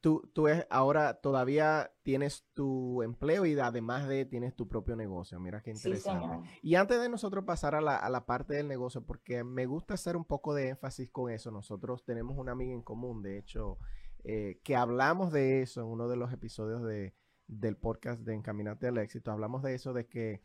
Tú, 0.00 0.30
tú 0.32 0.48
es, 0.48 0.66
ahora 0.70 1.20
todavía 1.20 1.92
tienes 2.02 2.46
tu 2.54 3.02
empleo 3.02 3.44
y 3.44 3.58
además 3.58 4.08
de 4.08 4.24
tienes 4.24 4.54
tu 4.54 4.68
propio 4.68 4.96
negocio. 4.96 5.38
Mira 5.38 5.62
qué 5.62 5.70
interesante. 5.70 6.48
y 6.62 6.76
antes 6.76 7.00
de 7.00 7.08
nosotros 7.08 7.44
pasar 7.44 7.74
a 7.74 7.80
la, 7.80 7.96
a 7.96 8.08
la, 8.08 8.24
parte 8.24 8.54
del 8.54 8.68
negocio, 8.68 9.04
porque 9.04 9.44
me 9.44 9.66
gusta 9.66 9.94
hacer 9.94 10.16
un 10.16 10.24
poco 10.24 10.54
de 10.54 10.70
énfasis 10.70 11.10
con 11.10 11.30
eso. 11.30 11.50
Nosotros 11.50 12.04
tenemos 12.04 12.38
una 12.38 12.52
amiga 12.52 12.72
en 12.72 12.82
común, 12.82 13.22
de 13.22 13.38
hecho, 13.38 13.78
eh, 14.24 14.60
que 14.64 14.76
hablamos 14.76 15.32
de 15.32 15.62
eso 15.62 15.82
en 15.82 15.88
uno 15.88 16.08
de 16.08 16.16
los 16.16 16.32
episodios 16.32 16.82
de, 16.82 17.14
del 17.46 17.76
podcast 17.76 18.20
de 18.22 18.34
Encaminarte 18.34 18.88
al 18.88 18.98
Éxito, 18.98 19.30
hablamos 19.30 19.62
de 19.62 19.74
eso, 19.74 19.92
de 19.92 20.06
que 20.06 20.42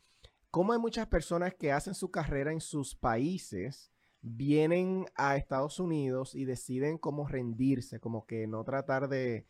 como 0.52 0.74
hay 0.74 0.80
muchas 0.80 1.08
personas 1.08 1.56
que 1.56 1.72
hacen 1.72 1.94
su 1.94 2.12
carrera 2.12 2.52
en 2.52 2.60
sus 2.60 2.94
países, 2.94 3.92
vienen 4.22 5.06
a 5.16 5.38
Estados 5.38 5.80
Unidos 5.80 6.36
y 6.36 6.46
deciden 6.46 6.98
cómo 6.98 7.26
rendirse, 7.26 8.00
como 8.00 8.26
que 8.26 8.48
no 8.48 8.64
tratar 8.64 9.08
de, 9.08 9.48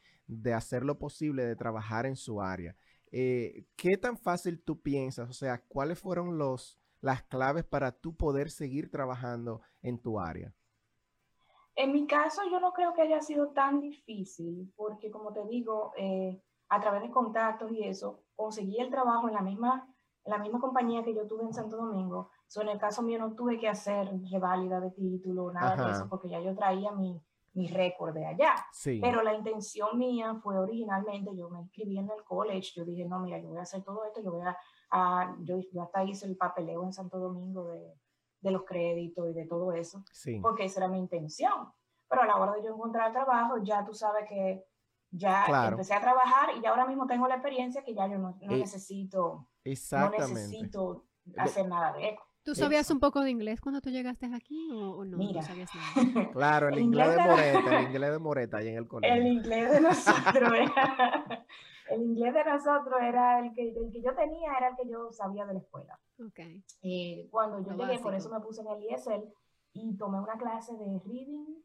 hacer 0.54 0.84
lo 0.84 1.00
posible, 1.00 1.44
de 1.44 1.56
trabajar 1.56 2.06
en 2.06 2.16
su 2.16 2.42
área. 2.42 2.76
Eh, 3.12 3.66
¿Qué 3.76 3.98
tan 3.98 4.18
fácil 4.18 4.62
tú 4.62 4.80
piensas? 4.80 5.30
O 5.30 5.34
sea, 5.34 5.64
¿cuáles 5.68 6.00
fueron 6.00 6.38
los, 6.38 6.80
las 7.02 7.24
claves 7.24 7.66
para 7.66 7.92
tú 7.92 8.16
poder 8.16 8.50
seguir 8.50 8.90
trabajando 8.90 9.62
en 9.82 10.00
tu 10.00 10.20
área? 10.20 10.54
En 11.76 11.94
mi 11.94 12.06
caso, 12.06 12.42
yo 12.50 12.60
no 12.60 12.74
creo 12.74 12.94
que 12.94 13.02
haya 13.02 13.22
sido 13.22 13.50
tan 13.50 13.82
difícil, 13.82 14.72
porque 14.76 15.10
como 15.10 15.34
te 15.34 15.46
digo, 15.48 15.94
eh, 15.98 16.42
a 16.72 16.80
través 16.80 17.02
de 17.02 17.12
contactos 17.12 17.70
y 17.74 17.84
eso, 17.84 18.24
conseguí 18.34 18.80
el 18.80 18.90
trabajo 18.90 19.28
en 19.28 19.34
la 19.34 19.42
misma, 19.42 19.94
en 20.24 20.32
la 20.32 20.38
misma 20.38 20.62
compañía 20.62 21.04
que 21.04 21.14
yo 21.14 21.28
tuve 21.28 21.44
en 21.44 21.54
Santo 21.54 21.76
Domingo. 21.76 22.30
So, 22.48 22.62
en 22.62 22.70
el 22.70 22.80
caso 22.80 23.02
mío 23.02 23.20
no 23.20 23.34
tuve 23.34 23.60
que 23.60 23.68
hacer 23.68 24.10
reválida 24.32 24.80
de 24.80 24.92
título, 24.92 25.52
nada 25.52 25.76
de 25.76 25.92
eso, 25.92 26.08
porque 26.08 26.30
ya 26.30 26.40
yo 26.40 26.56
traía 26.56 26.94
mi, 26.94 27.22
mi 27.56 27.68
récord 27.68 28.14
de 28.14 28.26
allá. 28.26 28.56
Pero 29.02 29.22
la 29.22 29.34
intención 29.34 29.98
mía 29.98 30.36
fue 30.42 30.58
originalmente, 30.58 31.36
yo 31.36 31.50
me 31.50 31.60
inscribí 31.60 31.98
en 31.98 32.10
el 32.10 32.24
college, 32.24 32.72
yo 32.74 32.86
dije, 32.86 33.04
no, 33.04 33.20
mira, 33.20 33.38
yo 33.40 33.50
voy 33.50 33.58
a 33.58 33.64
hacer 33.64 33.84
todo 33.84 34.06
esto, 34.06 34.22
yo 34.22 34.32
voy 34.32 34.44
a, 34.92 35.36
yo, 35.42 35.60
hasta 35.82 36.06
hice 36.06 36.26
el 36.26 36.38
papeleo 36.38 36.84
en 36.86 36.94
Santo 36.94 37.20
Domingo 37.20 37.68
de, 37.68 37.94
de 38.40 38.52
los 38.52 38.64
créditos 38.64 39.30
y 39.30 39.34
de 39.34 39.46
todo 39.46 39.74
eso, 39.74 40.06
porque 40.42 40.64
esa 40.64 40.80
era 40.80 40.88
mi 40.88 41.00
intención. 41.00 41.70
Pero 42.08 42.22
a 42.22 42.26
la 42.26 42.38
hora 42.38 42.54
de 42.54 42.64
yo 42.64 42.74
encontrar 42.74 43.12
trabajo, 43.12 43.58
ya 43.58 43.84
tú 43.84 43.94
sabes 43.94 44.28
que 44.30 44.66
ya 45.12 45.46
empecé 45.70 45.94
a 45.94 46.02
trabajar 46.02 46.50
y 46.62 46.66
ahora 46.66 46.86
mismo 46.86 47.06
tengo 47.06 47.28
la 47.28 47.36
experiencia 47.36 47.84
que 47.84 47.94
ya 47.94 48.08
yo 48.08 48.18
no, 48.18 48.38
no 48.42 48.58
necesito, 48.58 49.48
no 49.64 50.10
necesito 50.10 51.06
hacer 51.38 51.68
nada 51.68 51.94
de 51.94 52.10
eco. 52.10 52.24
¿Tú 52.44 52.56
sabías 52.56 52.90
un 52.90 53.00
poco 53.00 53.22
de 53.22 53.30
inglés 53.30 53.62
cuando 53.62 53.82
tú 53.82 53.92
llegaste 53.92 54.26
aquí 54.34 54.68
o, 54.72 55.06
no? 55.06 55.18
Mira. 55.18 55.44
sabías 55.44 55.70
nada? 55.76 56.32
Claro, 56.34 56.70
el, 56.70 56.80
inglés, 56.80 57.16
de 57.16 57.22
Moreta, 57.22 57.80
el 57.80 57.88
inglés 57.88 58.12
de 58.12 58.20
Moreta 58.20 58.58
ahí 58.58 58.68
en 58.70 58.78
el 58.78 58.88
colegio. 58.88 59.16
El 59.16 59.28
inglés 59.28 59.72
de 59.72 59.82
nosotros 59.82 60.52
el 61.92 62.02
inglés 62.02 62.34
de 62.34 62.44
nosotros 62.46 62.96
era 63.02 63.40
el 63.40 63.54
que, 63.54 63.70
el 63.70 63.92
que 63.92 64.02
yo 64.02 64.16
tenía, 64.16 64.54
era 64.58 64.70
el 64.70 64.76
que 64.76 64.90
yo 64.90 65.12
sabía 65.12 65.46
de 65.46 65.54
la 65.54 65.60
escuela. 65.60 66.00
Okay. 66.30 66.64
Eh, 66.82 67.28
cuando 67.30 67.60
yo 67.60 67.76
llegué, 67.78 68.00
por 68.00 68.16
eso 68.16 68.30
me 68.30 68.40
puse 68.40 68.62
en 68.62 68.68
el 68.68 68.84
ISL 68.84 69.24
y 69.74 69.98
tomé 69.98 70.20
una 70.20 70.38
clase 70.38 70.74
de 70.74 71.00
reading, 71.06 71.62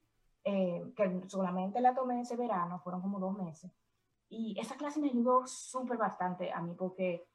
eh, 0.48 0.92
que 0.94 1.22
solamente 1.26 1.80
la 1.80 1.92
tomé 1.92 2.20
ese 2.20 2.36
verano, 2.36 2.78
fueron 2.78 3.02
como 3.02 3.18
dos 3.18 3.36
meses. 3.36 3.72
Y 4.28 4.56
esa 4.60 4.76
clase 4.76 5.00
me 5.00 5.08
ayudó 5.08 5.44
súper 5.44 5.98
bastante 5.98 6.52
a 6.52 6.60
mí 6.60 6.72
porque 6.78 7.26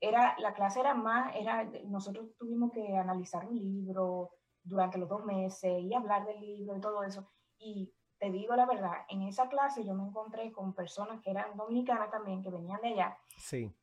era, 0.00 0.38
la 0.38 0.54
clase 0.54 0.78
era 0.78 0.94
más, 0.94 1.34
era, 1.34 1.64
nosotros 1.86 2.36
tuvimos 2.38 2.70
que 2.70 2.96
analizar 2.96 3.48
un 3.48 3.58
libro 3.58 4.30
durante 4.62 4.96
los 4.96 5.08
dos 5.08 5.24
meses 5.24 5.82
y 5.82 5.92
hablar 5.92 6.24
del 6.24 6.40
libro 6.40 6.76
y 6.76 6.80
todo 6.80 7.02
eso. 7.02 7.28
Y 7.58 7.92
te 8.16 8.30
digo 8.30 8.54
la 8.54 8.66
verdad, 8.66 8.94
en 9.08 9.22
esa 9.22 9.48
clase 9.48 9.84
yo 9.84 9.94
me 9.94 10.04
encontré 10.04 10.52
con 10.52 10.72
personas 10.72 11.20
que 11.22 11.32
eran 11.32 11.56
dominicanas 11.56 12.12
también, 12.12 12.44
que 12.44 12.50
venían 12.50 12.80
de 12.80 12.88
allá. 12.90 13.18
Sí. 13.38 13.74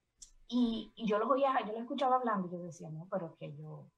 Y, 0.47 0.93
y 0.95 1.05
yo 1.05 1.19
los 1.19 1.29
oía, 1.29 1.53
yo 1.65 1.73
los 1.73 1.81
escuchaba 1.81 2.15
hablando 2.15 2.47
y 2.47 2.51
yo 2.51 2.59
decía, 2.59 2.89
no, 2.89 3.09
pero 3.11 3.35
que 3.35 3.53
yo, 3.57 3.91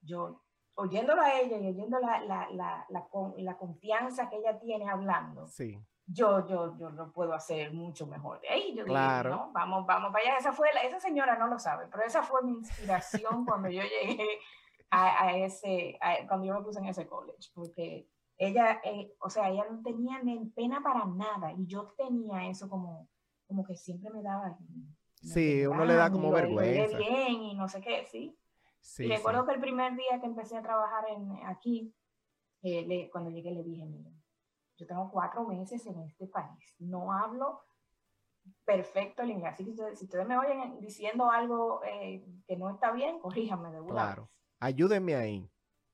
yo, 0.00 0.42
oyéndola 0.78 1.22
a 1.22 1.40
ella 1.40 1.58
y 1.58 1.68
oyendo 1.68 1.98
la, 1.98 2.20
la, 2.20 2.48
la, 2.50 2.86
la, 2.88 3.08
la 3.36 3.56
confianza 3.56 4.28
que 4.28 4.36
ella 4.36 4.58
tiene 4.58 4.88
hablando. 4.88 5.46
Sí 5.46 5.78
yo, 6.08 6.46
yo, 6.46 6.76
yo 6.78 6.90
lo 6.90 7.12
puedo 7.12 7.34
hacer 7.34 7.72
mucho 7.72 8.06
mejor. 8.06 8.40
De 8.40 8.48
ahí 8.48 8.74
yo 8.74 8.84
claro. 8.84 9.30
dije, 9.30 9.42
no, 9.42 9.52
vamos, 9.52 9.86
vamos 9.86 10.10
para 10.10 10.24
allá. 10.24 10.38
Esa, 10.38 10.52
fue 10.52 10.68
la, 10.72 10.80
esa 10.82 10.98
señora 10.98 11.36
no 11.36 11.46
lo 11.46 11.58
sabe, 11.58 11.86
pero 11.90 12.04
esa 12.04 12.22
fue 12.22 12.42
mi 12.42 12.52
inspiración 12.52 13.44
cuando 13.44 13.68
yo 13.68 13.82
llegué 13.82 14.26
a, 14.90 15.26
a 15.26 15.36
ese, 15.36 15.98
a, 16.00 16.26
cuando 16.26 16.46
yo 16.46 16.54
me 16.54 16.62
puse 16.62 16.78
en 16.78 16.86
ese 16.86 17.06
college, 17.06 17.50
porque 17.54 18.08
ella, 18.38 18.80
eh, 18.84 19.12
o 19.20 19.28
sea, 19.28 19.50
ella 19.50 19.66
no 19.70 19.82
tenía 19.82 20.22
ni 20.22 20.46
pena 20.46 20.80
para 20.82 21.04
nada 21.04 21.52
y 21.52 21.66
yo 21.66 21.92
tenía 21.96 22.48
eso 22.48 22.68
como, 22.68 23.08
como 23.46 23.64
que 23.64 23.76
siempre 23.76 24.10
me 24.10 24.22
daba. 24.22 24.56
Sí, 25.20 25.66
uno 25.66 25.84
le 25.84 25.94
da 25.94 26.10
como 26.10 26.30
vergüenza. 26.30 26.96
bien 26.96 27.42
y 27.42 27.54
no 27.54 27.68
sé 27.68 27.80
qué, 27.80 28.06
sí. 28.06 28.34
Sí 28.80 29.04
y 29.04 29.08
recuerdo 29.08 29.46
que 29.46 29.54
el 29.54 29.60
primer 29.60 29.94
día 29.96 30.20
que 30.20 30.26
empecé 30.26 30.56
a 30.56 30.62
trabajar 30.62 31.04
en, 31.08 31.46
aquí, 31.46 31.94
eh, 32.62 32.84
le, 32.86 33.10
cuando 33.10 33.30
llegué 33.30 33.50
le 33.50 33.62
dije, 33.62 33.84
mira, 33.84 34.10
yo 34.76 34.86
tengo 34.86 35.10
cuatro 35.10 35.44
meses 35.46 35.84
en 35.86 36.00
este 36.02 36.26
país, 36.26 36.76
no 36.78 37.12
hablo 37.12 37.62
perfecto 38.64 39.22
el 39.22 39.30
inglés. 39.30 39.54
Así 39.54 39.64
que 39.64 39.96
si 39.96 40.04
ustedes 40.04 40.26
me 40.26 40.38
oyen 40.38 40.80
diciendo 40.80 41.30
algo 41.30 41.80
eh, 41.84 42.24
que 42.46 42.56
no 42.56 42.70
está 42.70 42.92
bien, 42.92 43.18
corríjanme 43.18 43.70
de 43.70 43.80
una 43.80 43.92
Claro, 43.92 44.30
ayúdenme 44.60 45.14
ahí. 45.14 45.50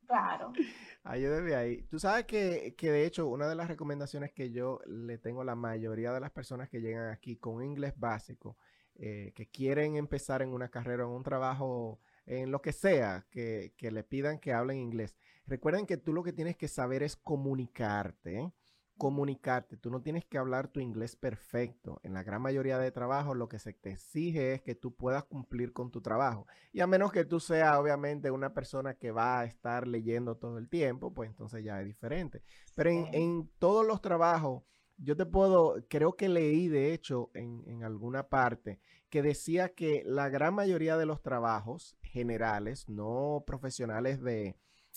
Claro. 0.06 0.52
Ayúdenme 1.04 1.54
ahí. 1.54 1.82
Tú 1.82 1.98
sabes 1.98 2.24
que, 2.24 2.74
que, 2.76 2.90
de 2.90 3.04
hecho 3.04 3.26
una 3.26 3.46
de 3.46 3.54
las 3.54 3.68
recomendaciones 3.68 4.32
que 4.32 4.50
yo 4.50 4.80
le 4.86 5.18
tengo 5.18 5.42
a 5.42 5.44
la 5.44 5.54
mayoría 5.54 6.12
de 6.12 6.20
las 6.20 6.30
personas 6.30 6.68
que 6.68 6.80
llegan 6.80 7.10
aquí 7.10 7.36
con 7.36 7.62
inglés 7.62 7.92
básico, 7.96 8.56
eh, 8.96 9.32
que 9.34 9.48
quieren 9.50 9.96
empezar 9.96 10.40
en 10.40 10.50
una 10.50 10.70
carrera, 10.70 11.04
en 11.04 11.10
un 11.10 11.22
trabajo, 11.22 12.00
en 12.26 12.50
lo 12.50 12.62
que 12.62 12.72
sea, 12.72 13.26
que, 13.30 13.74
que 13.76 13.90
le 13.90 14.04
pidan 14.04 14.38
que 14.38 14.52
hablen 14.52 14.78
inglés. 14.78 15.16
Recuerden 15.46 15.86
que 15.86 15.96
tú 15.96 16.12
lo 16.12 16.22
que 16.22 16.32
tienes 16.32 16.56
que 16.56 16.68
saber 16.68 17.02
es 17.02 17.16
comunicarte. 17.16 18.38
¿eh? 18.38 18.52
comunicarte. 18.96 19.76
Tú 19.76 19.90
no 19.90 20.02
tienes 20.02 20.24
que 20.24 20.38
hablar 20.38 20.68
tu 20.68 20.80
inglés 20.80 21.16
perfecto. 21.16 22.00
En 22.02 22.14
la 22.14 22.22
gran 22.22 22.42
mayoría 22.42 22.78
de 22.78 22.90
trabajos 22.90 23.36
lo 23.36 23.48
que 23.48 23.58
se 23.58 23.72
te 23.72 23.90
exige 23.90 24.54
es 24.54 24.62
que 24.62 24.74
tú 24.74 24.94
puedas 24.94 25.24
cumplir 25.24 25.72
con 25.72 25.90
tu 25.90 26.00
trabajo. 26.00 26.46
Y 26.72 26.80
a 26.80 26.86
menos 26.86 27.12
que 27.12 27.24
tú 27.24 27.40
seas 27.40 27.76
obviamente 27.76 28.30
una 28.30 28.54
persona 28.54 28.94
que 28.94 29.10
va 29.10 29.40
a 29.40 29.44
estar 29.44 29.86
leyendo 29.86 30.36
todo 30.36 30.58
el 30.58 30.68
tiempo, 30.68 31.12
pues 31.12 31.30
entonces 31.30 31.64
ya 31.64 31.80
es 31.80 31.86
diferente. 31.86 32.42
Pero 32.74 32.90
en, 32.90 33.50
todos 33.58 33.86
los 33.86 34.00
trabajos, 34.00 34.62
yo 34.96 35.16
te 35.16 35.26
puedo, 35.26 35.84
creo 35.88 36.16
que 36.16 36.28
leí 36.28 36.68
de 36.68 36.92
hecho 36.92 37.30
en, 37.34 37.62
en 37.66 37.84
alguna 37.84 38.28
parte 38.28 38.80
que 39.10 39.22
decía 39.22 39.74
que 39.74 40.02
la 40.06 40.28
gran 40.28 40.54
mayoría 40.54 40.96
de 40.96 41.06
los 41.06 41.22
trabajos 41.22 41.96
generales, 42.02 42.88
no 42.88 43.44
profesionales 43.46 44.22
de, 44.22 44.56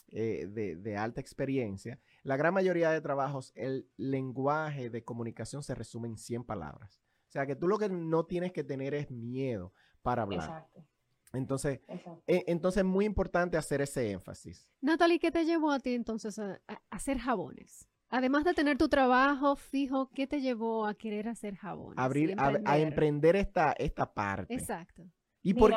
eh, 0.10 0.48
de, 0.48 0.76
de 0.76 0.98
alta 0.98 1.22
experiencia, 1.22 2.00
la 2.24 2.38
gran 2.38 2.54
mayoría 2.54 2.92
de 2.92 3.02
trabajos, 3.02 3.52
el 3.56 3.90
lenguaje 3.98 4.90
de 4.90 5.04
comunicación 5.04 5.64
se 5.64 5.76
resume 5.76 6.08
en 6.08 6.18
100 6.18 6.44
palabras. 6.46 7.02
O 7.28 7.32
sea 7.32 7.46
que 7.46 7.56
tú 7.56 7.68
lo 7.68 7.78
que 7.78 7.90
no 7.90 8.26
tienes 8.26 8.54
que 8.54 8.64
tener 8.64 8.94
es 8.94 9.12
miedo 9.12 9.74
para 10.02 10.24
hablar. 10.24 10.50
Exacto. 10.50 10.86
Entonces, 11.34 11.82
e, 12.26 12.44
entonces 12.48 12.80
es 12.80 12.86
muy 12.86 13.06
importante 13.06 13.58
hacer 13.58 13.82
ese 13.82 14.12
énfasis. 14.12 14.68
Natalie, 14.82 15.20
¿qué 15.20 15.32
te 15.32 15.46
llevó 15.46 15.72
a 15.72 15.80
ti 15.80 15.94
entonces 15.94 16.40
a, 16.40 16.62
hacer 16.90 17.20
jabones? 17.20 17.90
Además 18.10 18.46
de 18.46 18.54
tener 18.54 18.78
tu 18.78 18.88
trabajo 18.88 19.56
fijo, 19.56 20.10
¿qué 20.14 20.28
te 20.28 20.40
llevó 20.40 20.86
a 20.86 20.94
querer 20.94 21.28
hacer 21.28 21.56
jabones? 21.56 21.98
Abrir, 21.98 22.36
a, 22.38 22.78
emprender 22.78 23.36
esta, 23.36 23.74
esta 23.74 24.14
parte. 24.14 24.54
Exacto. 24.54 25.04
Y, 25.44 25.54
por, 25.54 25.74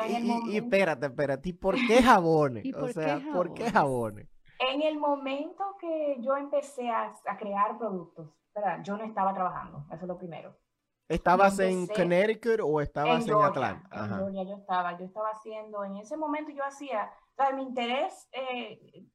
y, 0.47 0.57
espérate, 0.57 1.07
espérate, 1.07 1.49
¿y 1.49 1.53
por 1.53 1.75
qué 1.75 2.01
jabones? 2.01 2.65
o 2.75 2.87
sea, 2.87 3.21
¿por 3.33 3.53
qué 3.53 3.69
jabones? 3.69 4.27
En 4.59 4.81
el 4.81 4.97
momento 4.97 5.75
que 5.79 6.17
yo 6.21 6.37
empecé 6.37 6.89
a, 6.89 7.13
crear 7.37 7.77
productos, 7.77 8.29
¿verdad? 8.55 8.79
yo 8.83 8.95
no 8.97 9.03
estaba 9.03 9.33
trabajando, 9.33 9.85
eso 9.91 10.01
es 10.01 10.07
lo 10.07 10.17
primero. 10.17 10.55
¿Estabas 11.09 11.59
en 11.59 11.87
Connecticut 11.87 12.61
o 12.63 12.79
estabas 12.79 13.27
en, 13.27 13.33
Atlanta? 13.33 13.89
En 13.91 14.09
Georgia 14.15 14.43
yo 14.43 14.55
estaba, 14.55 14.97
yo 14.97 15.05
estaba 15.05 15.29
haciendo, 15.31 15.83
en 15.83 15.97
ese 15.97 16.15
momento 16.15 16.51
yo 16.51 16.63
hacía, 16.63 17.11
¿sabes? 17.35 17.55
Mi 17.55 17.63
interés 17.63 18.29
eh, 18.31 19.05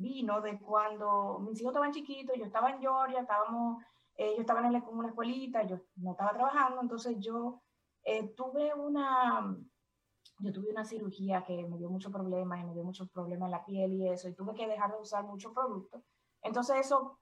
vino 0.00 0.40
de 0.40 0.58
cuando 0.58 1.38
mis 1.40 1.60
hijos 1.60 1.72
estaban 1.72 1.92
chiquitos, 1.92 2.36
yo 2.36 2.44
estaba 2.44 2.70
en 2.70 2.80
Georgia, 2.80 3.20
estábamos, 3.20 3.82
eh, 4.16 4.34
yo 4.34 4.40
estaba 4.40 4.60
en 4.60 4.82
una 4.88 5.08
escuelita, 5.08 5.62
yo 5.64 5.80
no 5.96 6.12
estaba 6.12 6.32
trabajando, 6.32 6.80
entonces 6.80 7.18
yo 7.20 7.62
eh, 8.04 8.28
tuve 8.34 8.74
una, 8.74 9.56
yo 10.38 10.52
tuve 10.52 10.70
una 10.70 10.84
cirugía 10.84 11.44
que 11.44 11.66
me 11.66 11.76
dio 11.76 11.90
muchos 11.90 12.10
problemas 12.10 12.60
y 12.60 12.64
me 12.64 12.74
dio 12.74 12.82
muchos 12.82 13.08
problemas 13.10 13.46
en 13.46 13.50
la 13.52 13.64
piel 13.64 13.92
y 13.92 14.08
eso, 14.08 14.28
y 14.28 14.34
tuve 14.34 14.54
que 14.54 14.66
dejar 14.66 14.90
de 14.90 15.00
usar 15.00 15.24
muchos 15.24 15.52
productos. 15.52 16.02
Entonces 16.42 16.76
eso 16.78 17.18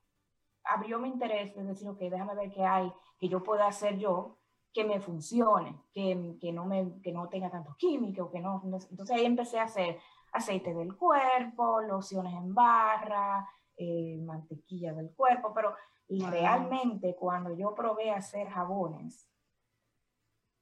abrió 0.64 0.99
mi 0.99 1.09
interés 1.09 1.55
de 1.55 1.64
decir, 1.64 1.88
ok, 1.88 1.99
déjame 1.99 2.35
ver 2.35 2.51
qué 2.51 2.64
hay 2.64 2.93
que 3.19 3.29
yo 3.29 3.43
pueda 3.43 3.67
hacer 3.67 3.99
yo 3.99 4.38
que 4.73 4.85
me 4.85 5.01
funcione, 5.01 5.83
que, 5.93 6.37
que 6.41 6.53
no, 6.53 6.67
me, 6.67 7.01
que 7.03 7.11
no 7.11 7.29
tenga 7.29 7.51
tantos 7.51 7.77
químicos, 7.77 8.31
que 8.31 8.38
no... 8.38 8.62
Entonces 8.64 9.17
ahí 9.17 9.25
empecé 9.25 9.59
a 9.59 9.64
hacer 9.64 9.99
aceite 10.33 10.75
del 10.75 10.97
cuerpo, 10.97 11.81
lociones 11.81 12.35
en 12.35 12.55
barra, 12.55 13.49
eh, 13.77 14.19
mantequilla 14.23 14.93
del 14.93 15.14
cuerpo, 15.14 15.53
pero 15.55 15.75
realmente 16.09 17.14
cuando 17.17 17.55
yo 17.55 17.75
probé 17.75 18.11
hacer 18.11 18.49
jabones, 18.49 19.29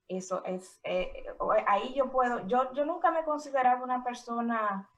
eso 0.08 0.44
es, 0.44 0.80
eh, 0.84 1.24
ahí 1.66 1.94
yo 1.94 2.10
puedo, 2.10 2.46
yo, 2.46 2.72
yo 2.74 2.84
nunca 2.84 3.10
me 3.10 3.20
he 3.20 3.24
considerado 3.24 3.82
una 3.82 4.04
persona 4.04 4.88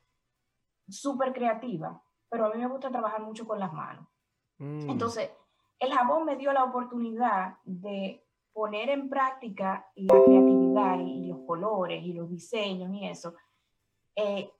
súper 0.88 1.32
creativa, 1.32 2.02
pero 2.28 2.46
a 2.46 2.50
mí 2.50 2.58
me 2.58 2.68
gusta 2.68 2.90
trabajar 2.90 3.22
mucho 3.22 3.46
con 3.46 3.58
las 3.58 3.72
manos. 3.72 4.06
Mm. 4.58 4.90
Entonces, 4.90 5.30
el 5.78 5.92
jabón 5.92 6.24
me 6.24 6.36
dio 6.36 6.52
la 6.52 6.64
oportunidad 6.64 7.58
de 7.64 8.24
poner 8.52 8.90
en 8.90 9.08
práctica 9.08 9.90
la 9.94 10.14
creatividad 10.24 10.98
y, 10.98 11.28
los 11.28 11.40
colores 11.46 12.02
y 12.04 12.12
los 12.12 12.28
diseños 12.28 12.92
y 12.92 13.06
eso, 13.06 13.34
eh, 14.20 14.52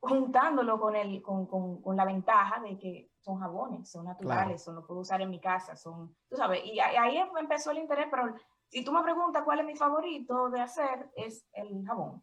juntándolo 0.00 0.78
con, 0.78 0.94
el, 0.94 1.22
con, 1.22 1.46
con, 1.46 1.80
con, 1.80 1.96
la 1.96 2.04
ventaja 2.04 2.60
de 2.60 2.78
que 2.78 3.10
son 3.20 3.38
jabones, 3.40 3.88
son 3.88 4.04
naturales, 4.04 4.62
son, 4.62 4.74
los 4.74 4.84
puedo 4.84 5.00
usar 5.00 5.22
en 5.22 5.30
mi 5.30 5.40
casa, 5.40 5.74
son, 5.74 6.14
tú 6.28 6.36
sabes, 6.36 6.62
y 6.66 6.78
ahí 6.78 7.16
empezó 7.38 7.70
el 7.70 7.78
interés, 7.78 8.08
pero 8.10 8.34
si 8.68 8.84
tú 8.84 8.92
me 8.92 9.02
preguntas 9.02 9.42
cuál 9.42 9.60
es 9.60 9.66
mi 9.66 9.74
favorito 9.74 10.50
de 10.50 10.60
hacer, 10.60 11.10
es 11.16 11.46
el 11.54 11.82
jabón. 11.86 12.22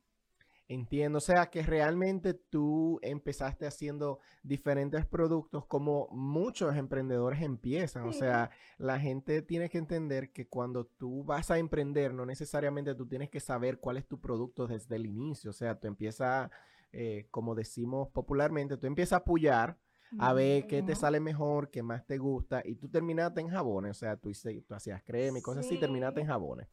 Entiendo, 0.72 1.18
o 1.18 1.22
sea 1.22 1.48
que 1.48 1.64
realmente 1.64 2.36
tú 2.36 3.00
empezaste 3.02 3.66
haciendo 3.66 4.20
diferentes 4.44 5.04
productos 5.04 5.66
como 5.66 6.08
muchos 6.12 6.76
emprendedores 6.76 7.42
empiezan, 7.42 8.08
o 8.08 8.14
sea, 8.14 8.52
la 8.78 9.00
gente 9.00 9.42
tiene 9.42 9.68
que 9.68 9.80
entender 9.80 10.32
que 10.32 10.48
cuando 10.48 10.86
tú 10.86 11.24
vas 11.24 11.50
a 11.50 11.58
emprender, 11.58 12.14
no 12.14 12.24
necesariamente 12.24 12.94
tú 12.94 13.08
tienes 13.08 13.32
que 13.32 13.40
saber 13.40 13.80
cuál 13.80 13.98
es 13.98 14.08
tu 14.08 14.22
producto 14.22 14.68
desde 14.68 14.96
el 14.96 15.08
inicio, 15.08 15.50
o 15.50 15.54
sea, 15.54 15.80
tú 15.80 15.88
empiezas, 15.88 16.52
eh, 16.92 17.26
como 17.32 17.56
decimos 17.56 18.10
popularmente, 18.10 18.78
tú 18.78 18.86
empiezas 18.86 19.14
a 19.14 19.22
apoyar 19.24 19.76
a 20.20 20.34
ver 20.34 20.68
qué 20.68 20.84
te 20.84 20.96
sale 20.96 21.20
mejor, 21.20 21.72
qué 21.72 21.82
más 21.82 22.06
te 22.06 22.20
gusta, 22.20 22.62
y 22.64 22.76
tú 22.76 22.90
terminaste 22.90 23.42
en 23.42 23.50
jabones, 23.50 23.98
o 23.98 24.00
sea, 24.00 24.18
tú, 24.18 24.32
tú 24.68 24.76
hacías 24.76 25.02
crema 25.02 25.40
y 25.40 25.42
cosas 25.42 25.66
así, 25.66 25.80
terminaste 25.80 26.22
en 26.22 26.28
jabones. 26.28 26.68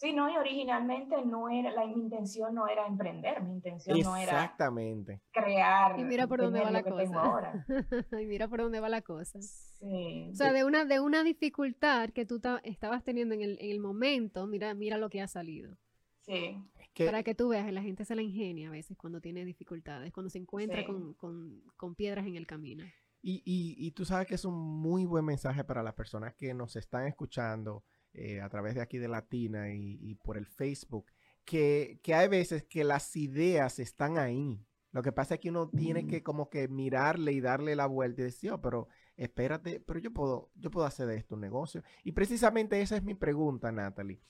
Sí, 0.00 0.14
no, 0.14 0.32
y 0.32 0.36
originalmente 0.38 1.14
no 1.26 1.50
era, 1.50 1.72
la, 1.72 1.86
mi 1.86 2.00
intención 2.00 2.54
no 2.54 2.66
era 2.66 2.86
emprender, 2.86 3.42
mi 3.42 3.52
intención 3.52 4.00
no 4.00 4.16
era 4.16 4.32
Exactamente. 4.32 5.20
crear. 5.30 6.00
Y 6.00 6.04
mira 6.04 6.26
por 6.26 6.40
dónde 6.40 6.62
va 6.62 6.70
la 6.70 6.82
cosa. 6.82 7.66
y 8.18 8.24
mira 8.24 8.48
por 8.48 8.60
dónde 8.60 8.80
va 8.80 8.88
la 8.88 9.02
cosa. 9.02 9.42
Sí. 9.42 10.30
O 10.32 10.34
sea, 10.34 10.54
de 10.54 10.64
una, 10.64 10.86
de 10.86 11.00
una 11.00 11.22
dificultad 11.22 12.08
que 12.14 12.24
tú 12.24 12.40
estabas 12.64 13.04
teniendo 13.04 13.34
en 13.34 13.42
el, 13.42 13.58
en 13.60 13.70
el 13.72 13.78
momento, 13.78 14.46
mira, 14.46 14.72
mira 14.72 14.96
lo 14.96 15.10
que 15.10 15.20
ha 15.20 15.28
salido. 15.28 15.76
Sí. 16.22 16.56
Para 16.96 17.22
que 17.22 17.34
tú 17.34 17.50
veas, 17.50 17.70
la 17.70 17.82
gente 17.82 18.06
se 18.06 18.14
la 18.14 18.22
ingenia 18.22 18.68
a 18.68 18.72
veces 18.72 18.96
cuando 18.96 19.20
tiene 19.20 19.44
dificultades, 19.44 20.14
cuando 20.14 20.30
se 20.30 20.38
encuentra 20.38 20.82
con, 20.86 21.12
con, 21.12 21.62
con, 21.76 21.94
piedras 21.94 22.26
en 22.26 22.36
el 22.36 22.46
camino. 22.46 22.84
Y, 23.20 23.42
y, 23.44 23.76
y, 23.76 23.90
tú 23.90 24.06
sabes 24.06 24.26
que 24.26 24.36
es 24.36 24.46
un 24.46 24.54
muy 24.54 25.04
buen 25.04 25.26
mensaje 25.26 25.62
para 25.62 25.82
las 25.82 25.92
personas 25.92 26.34
que 26.36 26.54
nos 26.54 26.76
están 26.76 27.06
escuchando, 27.06 27.84
eh, 28.12 28.40
a 28.40 28.48
través 28.48 28.74
de 28.74 28.80
aquí 28.80 28.98
de 28.98 29.08
Latina 29.08 29.72
y, 29.72 30.14
por 30.16 30.36
el 30.36 30.46
Facebook, 30.46 31.06
que, 31.44 32.00
que, 32.02 32.14
hay 32.14 32.28
veces 32.28 32.64
que 32.64 32.84
las 32.84 33.16
ideas 33.16 33.78
están 33.78 34.18
ahí. 34.18 34.64
Lo 34.92 35.02
que 35.02 35.12
pasa 35.12 35.34
es 35.34 35.40
que 35.40 35.50
uno 35.50 35.68
tiene 35.68 36.06
que 36.06 36.22
como 36.22 36.50
que 36.50 36.66
mirarle 36.66 37.32
y 37.32 37.40
darle 37.40 37.76
la 37.76 37.86
vuelta 37.86 38.22
y 38.22 38.24
decir, 38.24 38.50
oh, 38.52 38.60
pero 38.60 38.88
espérate, 39.16 39.80
pero 39.80 40.00
yo 40.00 40.12
puedo, 40.12 40.50
yo 40.56 40.70
puedo 40.70 40.86
hacer 40.86 41.06
de 41.06 41.16
esto 41.16 41.36
un 41.36 41.42
negocio. 41.42 41.82
Y 42.02 42.12
precisamente 42.12 42.80
esa 42.80 42.96
es 42.96 43.04
mi 43.04 43.14
pregunta, 43.14 43.70
Natalie. 43.70 44.20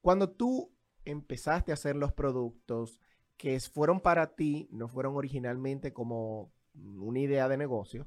Cuando 0.00 0.30
tú 0.30 0.72
empezaste 1.04 1.72
a 1.72 1.74
hacer 1.74 1.96
los 1.96 2.12
productos 2.12 3.00
que 3.36 3.58
fueron 3.60 4.00
para 4.00 4.34
ti, 4.34 4.68
no 4.70 4.88
fueron 4.88 5.16
originalmente 5.16 5.92
como 5.92 6.52
una 6.74 7.18
idea 7.18 7.48
de 7.48 7.56
negocio, 7.56 8.06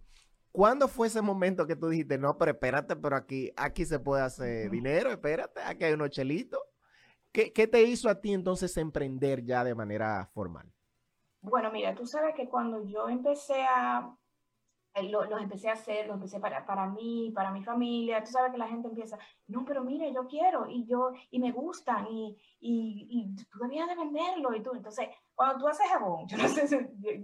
¿Cuándo 0.52 0.88
fue 0.88 1.08
ese 1.08 1.22
momento 1.22 1.68
que 1.68 1.76
tú 1.76 1.90
dijiste, 1.90 2.18
no, 2.18 2.38
pero 2.38 2.52
espérate, 2.52 2.96
pero 2.96 3.16
aquí, 3.16 3.52
aquí 3.56 3.86
se 3.86 4.00
puede 4.00 4.24
hacer 4.24 4.70
dinero, 4.72 5.12
espérate, 5.12 5.62
aquí 5.62 5.84
hay 5.84 5.94
unos 5.94 6.10
chelitos? 6.10 6.60
¿Qué, 7.32 7.54
¿Qué, 7.54 7.68
te 7.68 7.84
hizo 7.84 8.10
a 8.10 8.20
ti 8.20 8.34
entonces 8.34 8.76
emprender 8.78 9.46
ya 9.46 9.64
de 9.64 9.76
manera 9.76 10.28
formal? 10.34 10.72
Bueno, 11.42 11.72
mira, 11.72 11.94
tú 11.94 12.06
sabes 12.06 12.34
que 12.36 12.50
cuando 12.50 12.84
yo 12.84 13.08
empecé 13.08 13.64
a, 13.64 14.18
eh, 14.96 15.04
los 15.04 15.42
empecé 15.42 15.70
a 15.70 15.74
hacer, 15.74 16.08
los 16.08 16.16
empecé 16.16 16.40
para, 16.40 16.66
para 16.66 16.88
mí, 16.88 17.32
para 17.34 17.52
mi 17.52 17.64
familia. 17.64 18.24
Tú 18.24 18.32
sabes 18.32 18.52
que 18.52 18.58
la 18.58 18.68
gente 18.68 18.88
empieza, 18.88 19.18
no, 19.48 19.64
pero 19.64 19.84
mire, 19.84 20.12
yo 20.14 20.28
quiero 20.28 20.68
y 20.68 20.86
yo, 20.86 21.12
y 21.30 21.40
me 21.40 21.52
gustan 21.52 22.08
y, 22.08 22.38
y, 22.60 23.08
y 23.10 23.36
tú 23.36 23.60
debías 23.60 23.88
de 23.88 23.96
venderlo 23.96 24.56
y 24.56 24.64
tú. 24.64 24.72
Entonces, 24.74 25.10
cuando 25.36 25.60
tú 25.60 25.68
haces 25.68 25.88
jabón, 25.90 26.28
yo 26.28 26.38
no 26.38 26.48
sé 26.48 26.68
si, 26.68 26.78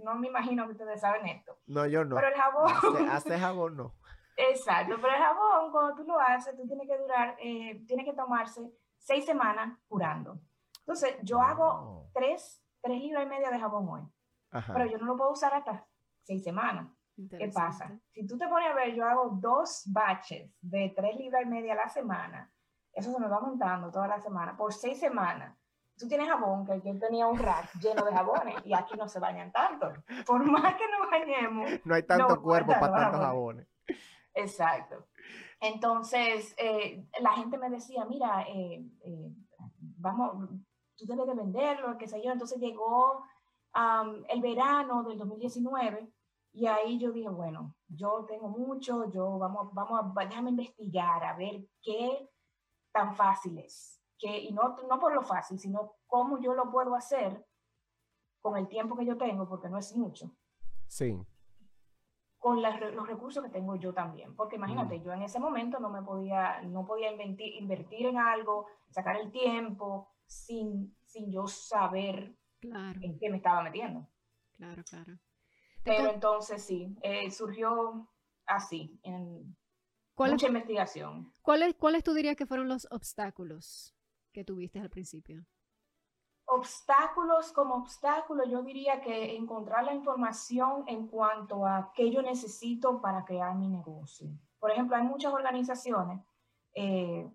no 0.04 0.14
me 0.14 0.28
imagino 0.28 0.64
que 0.66 0.72
ustedes 0.72 1.00
saben 1.00 1.26
esto. 1.26 1.58
No, 1.66 1.86
yo 1.86 2.04
no. 2.04 2.16
Pero 2.16 2.28
el 2.28 2.34
jabón. 2.34 3.08
Hace, 3.10 3.38
jabón 3.38 3.76
no. 3.76 3.94
Exacto, 4.36 4.96
pero 5.00 5.14
el 5.14 5.22
jabón, 5.22 5.72
cuando 5.72 5.94
tú 5.94 6.04
lo 6.04 6.20
haces, 6.20 6.54
tú 6.56 6.66
tienes 6.66 6.86
que 6.86 6.98
durar, 6.98 7.36
eh, 7.40 7.82
tiene 7.86 8.04
que 8.04 8.12
tomarse 8.12 8.70
seis 8.98 9.24
semanas 9.24 9.78
curando. 9.88 10.38
Entonces, 10.80 11.16
yo 11.22 11.40
hago 11.40 12.10
tres, 12.12 12.62
tres 12.82 13.00
libras 13.00 13.24
y 13.24 13.28
media 13.28 13.50
de 13.50 13.58
jabón 13.58 13.88
hoy. 13.88 14.02
Pero 14.50 14.86
yo 14.86 14.98
no 14.98 15.06
lo 15.06 15.16
puedo 15.16 15.32
usar 15.32 15.52
hasta 15.54 15.86
seis 16.22 16.44
semanas. 16.44 16.86
¿Qué 17.16 17.50
pasa? 17.52 17.98
Si 18.12 18.26
tú 18.26 18.36
te 18.36 18.46
pones 18.46 18.70
a 18.70 18.74
ver, 18.74 18.94
yo 18.94 19.04
hago 19.06 19.30
dos 19.40 19.84
batches 19.86 20.50
de 20.60 20.92
tres 20.94 21.16
libras 21.16 21.42
y 21.44 21.48
media 21.48 21.72
a 21.72 21.76
la 21.76 21.88
semana. 21.88 22.52
Eso 22.92 23.12
se 23.12 23.20
me 23.20 23.28
va 23.28 23.40
montando 23.40 23.90
toda 23.90 24.06
la 24.06 24.20
semana, 24.20 24.56
por 24.56 24.72
seis 24.72 24.98
semanas. 24.98 25.56
Tú 25.98 26.06
tienes 26.08 26.28
jabón, 26.28 26.66
que 26.66 26.80
yo 26.82 26.98
tenía 26.98 27.26
un 27.26 27.38
rack 27.38 27.72
lleno 27.80 28.04
de 28.04 28.12
jabones 28.12 28.54
y 28.66 28.74
aquí 28.74 28.96
no 28.98 29.08
se 29.08 29.18
bañan 29.18 29.50
tanto. 29.50 29.92
Por 30.26 30.44
más 30.50 30.74
que 30.74 30.84
nos 30.88 31.10
bañemos. 31.10 31.70
No 31.84 31.94
hay 31.94 32.02
tanto 32.02 32.42
cuerpo 32.42 32.72
para 32.72 32.92
tantos 32.92 33.20
jabones. 33.20 33.66
Exacto. 34.34 35.06
Entonces, 35.58 36.54
eh, 36.58 37.08
la 37.20 37.32
gente 37.32 37.56
me 37.56 37.70
decía, 37.70 38.04
mira, 38.04 38.42
eh, 38.42 38.84
eh, 39.00 39.32
vamos, 39.78 40.50
tú 40.96 41.06
debes 41.06 41.26
de 41.26 41.34
venderlo, 41.34 41.96
qué 41.96 42.06
sé 42.06 42.22
yo. 42.22 42.30
Entonces 42.30 42.58
llegó 42.58 43.24
el 44.28 44.40
verano 44.40 45.02
del 45.02 45.18
2019 45.18 46.10
y 46.56 46.66
ahí 46.66 46.98
yo 46.98 47.12
dije, 47.12 47.28
bueno, 47.28 47.74
yo 47.86 48.24
tengo 48.26 48.48
mucho, 48.48 49.10
yo 49.10 49.38
vamos, 49.38 49.74
vamos 49.74 50.00
a, 50.00 50.24
déjame 50.24 50.48
investigar 50.48 51.22
a 51.22 51.36
ver 51.36 51.68
qué 51.82 52.30
tan 52.92 53.14
fácil 53.14 53.58
es. 53.58 54.02
Que, 54.18 54.38
y 54.38 54.52
no, 54.52 54.74
no 54.88 54.98
por 54.98 55.14
lo 55.14 55.20
fácil, 55.20 55.58
sino 55.58 55.96
cómo 56.06 56.40
yo 56.40 56.54
lo 56.54 56.70
puedo 56.70 56.94
hacer 56.94 57.46
con 58.40 58.56
el 58.56 58.68
tiempo 58.68 58.96
que 58.96 59.04
yo 59.04 59.18
tengo, 59.18 59.46
porque 59.46 59.68
no 59.68 59.76
es 59.76 59.94
mucho. 59.94 60.34
Sí. 60.86 61.20
Con 62.38 62.62
los 62.62 63.06
recursos 63.06 63.44
que 63.44 63.50
tengo 63.50 63.76
yo 63.76 63.92
también. 63.92 64.34
Porque 64.34 64.56
imagínate, 64.56 64.98
mm. 64.98 65.02
yo 65.02 65.12
en 65.12 65.24
ese 65.24 65.38
momento 65.38 65.78
no 65.78 65.90
me 65.90 66.00
podía, 66.00 66.62
no 66.62 66.86
podía 66.86 67.12
invertir, 67.12 67.54
invertir 67.56 68.06
en 68.06 68.16
algo, 68.16 68.66
sacar 68.88 69.16
el 69.16 69.30
tiempo 69.30 70.08
sin, 70.24 70.96
sin 71.04 71.30
yo 71.30 71.46
saber 71.48 72.34
en 72.62 73.18
qué 73.18 73.28
me 73.28 73.36
estaba 73.36 73.62
metiendo. 73.62 74.08
Claro, 74.56 74.82
claro. 74.84 75.18
Pero 75.86 76.10
entonces 76.10 76.62
sí, 76.64 76.96
eh, 77.02 77.30
surgió 77.30 78.08
así, 78.44 78.98
en 79.04 79.56
mucha 80.16 80.48
investigación. 80.48 81.32
¿cuáles, 81.42 81.74
¿Cuáles 81.74 82.02
tú 82.02 82.12
dirías 82.12 82.36
que 82.36 82.46
fueron 82.46 82.68
los 82.68 82.88
obstáculos 82.90 83.94
que 84.32 84.44
tuviste 84.44 84.80
al 84.80 84.90
principio? 84.90 85.46
Obstáculos 86.46 87.52
como 87.52 87.74
obstáculo, 87.74 88.44
yo 88.46 88.62
diría 88.62 89.00
que 89.00 89.36
encontrar 89.36 89.84
la 89.84 89.94
información 89.94 90.84
en 90.86 91.08
cuanto 91.08 91.66
a 91.66 91.92
qué 91.94 92.10
yo 92.10 92.22
necesito 92.22 93.00
para 93.00 93.24
crear 93.24 93.54
mi 93.56 93.68
negocio. 93.68 94.28
Por 94.58 94.70
ejemplo, 94.70 94.96
hay 94.96 95.02
muchas 95.02 95.32
organizaciones 95.32 96.20
eh, 96.74 97.28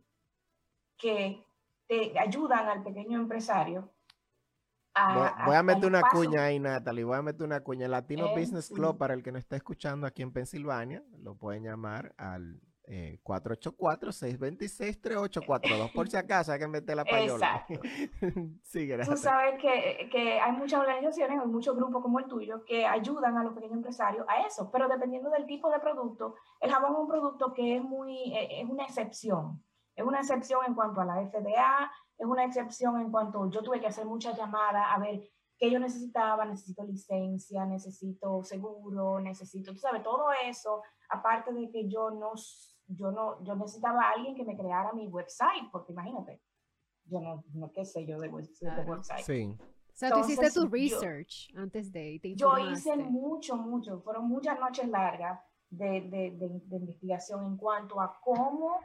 que 0.98 1.46
te 1.88 2.18
ayudan 2.18 2.70
al 2.70 2.84
pequeño 2.84 3.20
empresario 3.20 3.92
voy, 5.46 5.56
a, 5.56 5.64
meter 5.64 5.86
una 5.86 6.02
cuña 6.02 6.46
ahí, 6.46 6.60
Natalie. 6.60 7.04
Voy 7.04 7.18
a 7.18 7.22
meter 7.22 7.46
una 7.46 7.62
cuña. 7.62 7.88
Latino 7.88 8.34
Business 8.36 8.70
Club, 8.70 8.98
para 8.98 9.14
el 9.14 9.24
que 9.24 9.32
nos 9.32 9.40
está 9.40 9.56
escuchando 9.56 10.08
aquí 10.08 10.22
en 10.22 10.32
Pensilvania, 10.32 11.04
lo 11.20 11.36
pueden 11.36 11.64
llamar 11.64 12.14
al 12.18 12.60
484-626-3842. 12.88 15.62
Eh, 15.64 15.92
por 15.94 16.10
si 16.10 16.18
acaso 16.18 16.52
hay 16.52 16.58
que 16.60 16.68
meter 16.68 16.96
la 16.96 17.06
payola. 17.06 17.64
Exacto. 17.68 17.88
Tú 19.12 19.18
sabes 19.18 19.62
que, 19.62 20.10
que, 20.12 20.40
hay 20.40 20.52
muchas 20.52 20.82
organizaciones, 20.82 21.40
hay 21.40 21.48
muchos 21.48 21.76
grupos 21.76 22.02
como 22.02 22.20
el 22.20 22.26
tuyo 22.26 22.66
que 22.66 22.86
ayudan 22.86 23.38
a 23.38 23.44
los 23.44 23.54
pequeños 23.54 23.78
empresarios 23.78 24.26
a 24.28 24.42
eso, 24.46 24.70
pero 24.72 24.90
dependiendo 24.90 25.30
del 25.30 25.46
tipo 25.46 25.70
de 25.70 25.80
producto, 25.80 26.36
el 26.60 26.72
jabón 26.72 26.94
es 26.94 27.00
un 27.00 27.08
producto 27.08 27.54
que 27.54 27.78
es 27.78 27.84
muy, 27.84 28.34
eh, 28.34 28.62
es 28.62 28.70
una 28.70 28.84
excepción. 28.84 29.64
Es 29.96 30.06
una 30.06 30.20
excepción 30.20 30.62
en 30.66 30.74
cuanto 30.74 31.02
a 31.02 31.06
la 31.06 31.16
FDA, 31.16 31.92
es 32.22 32.28
una 32.28 32.46
excepción 32.46 33.02
en 33.02 33.10
cuanto 33.10 33.50
yo 33.50 33.64
tuve 33.64 33.80
que 33.80 33.88
hacer 33.88 34.06
muchas 34.06 34.38
llamadas 34.38 34.86
a 34.94 35.00
ver 35.00 35.28
qué 35.58 35.72
yo 35.72 35.80
necesitaba, 35.80 36.46
necesito 36.46 36.84
licencia, 36.84 37.66
necesito 37.66 38.44
seguro, 38.44 39.20
necesito, 39.20 39.72
tú 39.74 39.80
sabes, 39.80 40.04
todo 40.04 40.28
eso, 40.46 40.84
aparte 41.10 41.52
de 41.52 41.72
que 41.72 41.90
yo 41.90 42.12
no, 42.12 42.34
yo 42.86 43.12
no, 43.12 43.44
yo 43.44 43.56
necesitaba 43.56 44.04
a 44.04 44.12
alguien 44.12 44.36
que 44.36 44.46
me 44.46 44.56
creara 44.56 44.94
mi 44.94 45.08
website, 45.08 45.72
porque 45.72 45.94
imagínate, 45.94 46.44
yo 47.06 47.20
no, 47.22 47.44
no 47.56 47.72
qué 47.72 47.86
sé 47.86 48.06
yo 48.06 48.20
de, 48.20 48.30
website. 48.30 49.26
Sí. 49.26 49.58
O 49.60 49.94
sea, 49.94 50.12
tú 50.12 50.20
hiciste 50.20 50.52
tu 50.52 50.68
research 50.68 51.52
antes 51.56 51.92
de... 51.92 52.20
Te 52.22 52.36
yo 52.36 52.56
hice 52.60 52.96
mucho, 52.98 53.58
mucho, 53.58 54.00
fueron 54.02 54.28
muchas 54.28 54.60
noches 54.60 54.88
largas 54.88 55.40
de, 55.70 56.02
de, 56.02 56.60
de 56.66 56.76
investigación 56.76 57.46
en 57.46 57.58
cuanto 57.58 58.00
a 58.00 58.20
cómo 58.24 58.80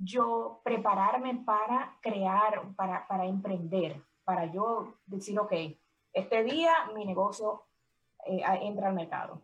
yo 0.00 0.60
prepararme 0.64 1.42
para 1.44 1.98
crear, 2.00 2.74
para, 2.74 3.06
para 3.06 3.26
emprender, 3.26 4.02
para 4.24 4.46
yo 4.52 4.94
decir, 5.06 5.38
ok, 5.38 5.52
este 6.12 6.42
día 6.42 6.72
mi 6.94 7.04
negocio 7.04 7.66
eh, 8.26 8.42
entra 8.62 8.88
al 8.88 8.94
mercado. 8.94 9.42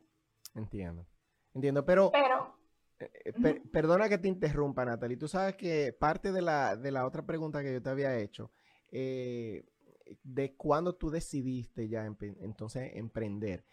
Entiendo, 0.54 1.06
entiendo, 1.54 1.84
pero... 1.84 2.10
Pero... 2.10 2.54
Eh, 2.98 3.10
eh, 3.26 3.62
perdona 3.70 4.08
que 4.08 4.16
te 4.16 4.28
interrumpa, 4.28 4.84
Natalie. 4.84 5.18
Tú 5.18 5.28
sabes 5.28 5.54
que 5.56 5.92
parte 5.92 6.32
de 6.32 6.40
la, 6.40 6.76
de 6.76 6.90
la 6.90 7.04
otra 7.06 7.26
pregunta 7.26 7.62
que 7.62 7.74
yo 7.74 7.82
te 7.82 7.90
había 7.90 8.16
hecho, 8.16 8.50
de 8.90 10.54
cuándo 10.56 10.94
tú 10.94 11.10
decidiste 11.10 11.88
ya 11.88 12.06
entonces 12.06 12.92
emprender, 12.94 13.66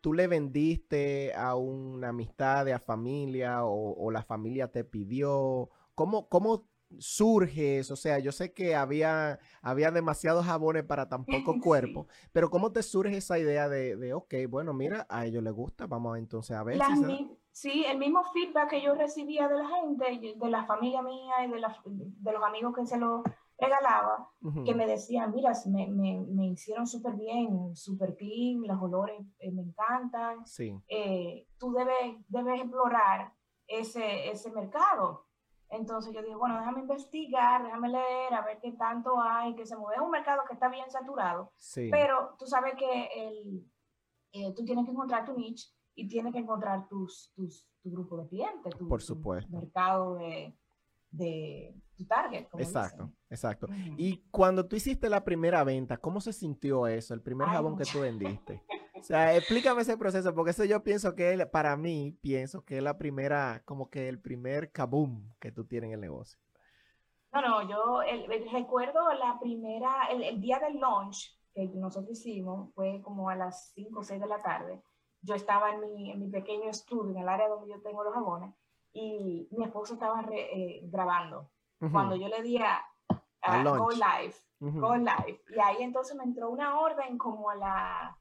¿tú 0.00 0.14
le 0.14 0.26
vendiste 0.26 1.32
a 1.34 1.54
una 1.54 2.08
amistad, 2.08 2.68
a 2.70 2.80
familia 2.80 3.64
o, 3.64 3.92
o, 3.92 4.10
la 4.10 4.22
familia 4.22 4.72
te 4.72 4.82
pidió? 4.82 5.70
¿Cómo, 5.96 6.28
cómo 6.28 6.68
surge 6.98 7.78
eso? 7.78 7.94
O 7.94 7.96
sea, 7.96 8.20
yo 8.20 8.30
sé 8.30 8.52
que 8.52 8.76
había, 8.76 9.40
había 9.60 9.90
demasiados 9.90 10.46
jabones 10.46 10.84
para 10.84 11.08
tan 11.08 11.24
poco 11.24 11.56
cuerpo, 11.60 12.06
pero 12.32 12.48
¿cómo 12.48 12.70
te 12.70 12.84
surge 12.84 13.16
esa 13.16 13.38
idea 13.40 13.68
de, 13.68 13.96
de, 13.96 14.14
ok, 14.14 14.34
bueno, 14.48 14.72
mira, 14.72 15.06
a 15.08 15.26
ellos 15.26 15.42
les 15.42 15.52
gusta, 15.52 15.88
vamos 15.88 16.16
entonces 16.18 16.56
a 16.56 16.62
ver. 16.62 16.78
si 16.78 17.36
Sí, 17.50 17.86
el 17.86 17.96
mismo 17.96 18.22
feedback 18.34 18.68
que 18.68 18.82
yo 18.82 18.94
recibía 18.94 19.48
de 19.48 19.56
la 19.56 19.66
gente, 19.66 20.36
de 20.36 20.50
la 20.50 20.66
familia 20.66 21.00
mía 21.00 21.42
y 21.42 21.50
de, 21.50 21.56
de 21.56 22.32
los 22.32 22.44
amigos 22.44 22.74
que 22.76 22.84
se 22.84 22.98
lo 22.98 23.22
regalaba, 23.58 24.28
que 24.62 24.74
me 24.74 24.86
decían, 24.86 25.32
mira, 25.32 25.52
me, 25.64 25.86
me, 25.86 26.20
me 26.20 26.48
hicieron 26.48 26.86
súper 26.86 27.14
bien, 27.14 27.74
súper 27.74 28.14
clean, 28.14 28.60
los 28.60 28.82
olores 28.82 29.18
eh, 29.38 29.50
me 29.52 29.62
encantan. 29.62 30.46
Sí. 30.46 30.78
Eh, 30.88 31.48
tú 31.58 31.72
debes, 31.72 32.18
debes 32.28 32.60
explorar 32.60 33.32
ese, 33.66 34.30
ese 34.30 34.50
mercado. 34.50 35.25
Entonces 35.70 36.14
yo 36.14 36.22
dije, 36.22 36.36
bueno, 36.36 36.58
déjame 36.58 36.80
investigar, 36.80 37.62
déjame 37.64 37.88
leer, 37.88 38.34
a 38.34 38.42
ver 38.42 38.58
qué 38.60 38.72
tanto 38.72 39.20
hay, 39.20 39.54
que 39.56 39.66
se 39.66 39.76
mueve. 39.76 40.00
un 40.02 40.10
mercado 40.10 40.42
que 40.46 40.54
está 40.54 40.68
bien 40.68 40.90
saturado, 40.90 41.52
pero 41.90 42.36
tú 42.38 42.46
sabes 42.46 42.74
que 42.76 43.08
el, 43.14 43.66
eh, 44.32 44.52
tú 44.54 44.64
tienes 44.64 44.84
que 44.84 44.92
encontrar 44.92 45.24
tu 45.24 45.36
niche 45.36 45.68
y 45.94 46.06
tienes 46.08 46.32
que 46.32 46.38
encontrar 46.38 46.86
tus, 46.88 47.32
tus, 47.34 47.68
tu 47.82 47.90
grupo 47.90 48.16
de 48.18 48.28
clientes, 48.28 48.76
tu, 48.76 48.86
Por 48.86 49.02
supuesto. 49.02 49.50
mercado 49.50 50.14
de, 50.16 50.56
de 51.10 51.74
tu 51.96 52.04
target. 52.06 52.46
exacto, 52.58 53.10
exacto. 53.30 53.66
Y 53.96 54.18
cuando 54.30 54.66
tú 54.66 54.76
hiciste 54.76 55.08
la 55.08 55.24
primera 55.24 55.64
venta, 55.64 55.96
¿cómo 55.96 56.20
se 56.20 56.32
sintió 56.32 56.86
eso, 56.86 57.14
el 57.14 57.22
primer 57.22 57.48
jabón 57.48 57.76
que 57.76 57.84
tú 57.84 58.00
vendiste? 58.00 58.62
O 59.06 59.08
sea, 59.08 59.36
explícame 59.36 59.82
ese 59.82 59.96
proceso, 59.96 60.34
porque 60.34 60.50
eso 60.50 60.64
yo 60.64 60.82
pienso 60.82 61.14
que 61.14 61.46
para 61.46 61.76
mí, 61.76 62.18
pienso 62.22 62.64
que 62.64 62.78
es 62.78 62.82
la 62.82 62.98
primera, 62.98 63.62
como 63.64 63.88
que 63.88 64.08
el 64.08 64.20
primer 64.20 64.72
kaboom 64.72 65.32
que 65.38 65.52
tú 65.52 65.64
tienes 65.64 65.90
en 65.90 65.94
el 65.94 66.00
negocio. 66.00 66.40
No, 67.32 67.40
no, 67.40 67.62
yo 67.68 68.00
recuerdo 68.50 69.08
la 69.12 69.38
primera, 69.38 70.08
el, 70.10 70.40
día 70.40 70.58
del 70.58 70.80
launch 70.80 71.38
que 71.54 71.68
nosotros 71.76 72.18
hicimos 72.18 72.74
fue 72.74 73.00
como 73.00 73.30
a 73.30 73.36
las 73.36 73.70
5 73.76 74.00
o 74.00 74.02
6 74.02 74.20
de 74.20 74.26
la 74.26 74.42
tarde. 74.42 74.82
Yo 75.22 75.36
estaba 75.36 75.70
en 75.72 75.82
mi, 75.82 76.10
en 76.10 76.18
mi 76.18 76.28
pequeño 76.28 76.68
estudio, 76.68 77.12
en 77.12 77.18
el 77.18 77.28
área 77.28 77.46
donde 77.46 77.68
yo 77.68 77.80
tengo 77.82 78.02
los 78.02 78.12
jabones, 78.12 78.52
y 78.92 79.46
mi 79.52 79.64
esposo 79.64 79.94
estaba 79.94 80.26
eh, 80.32 80.80
grabando. 80.82 81.48
Cuando 81.92 82.16
yo 82.16 82.26
le 82.26 82.42
di 82.42 82.58
a, 82.58 82.84
Go 83.62 83.88
Live, 83.90 84.34
Go 84.58 84.96
Live, 84.96 85.44
y 85.54 85.60
ahí 85.60 85.76
entonces 85.82 86.16
me 86.16 86.24
entró 86.24 86.50
una 86.50 86.80
orden 86.80 87.16
como 87.18 87.50
a 87.50 87.54
la, 87.54 88.18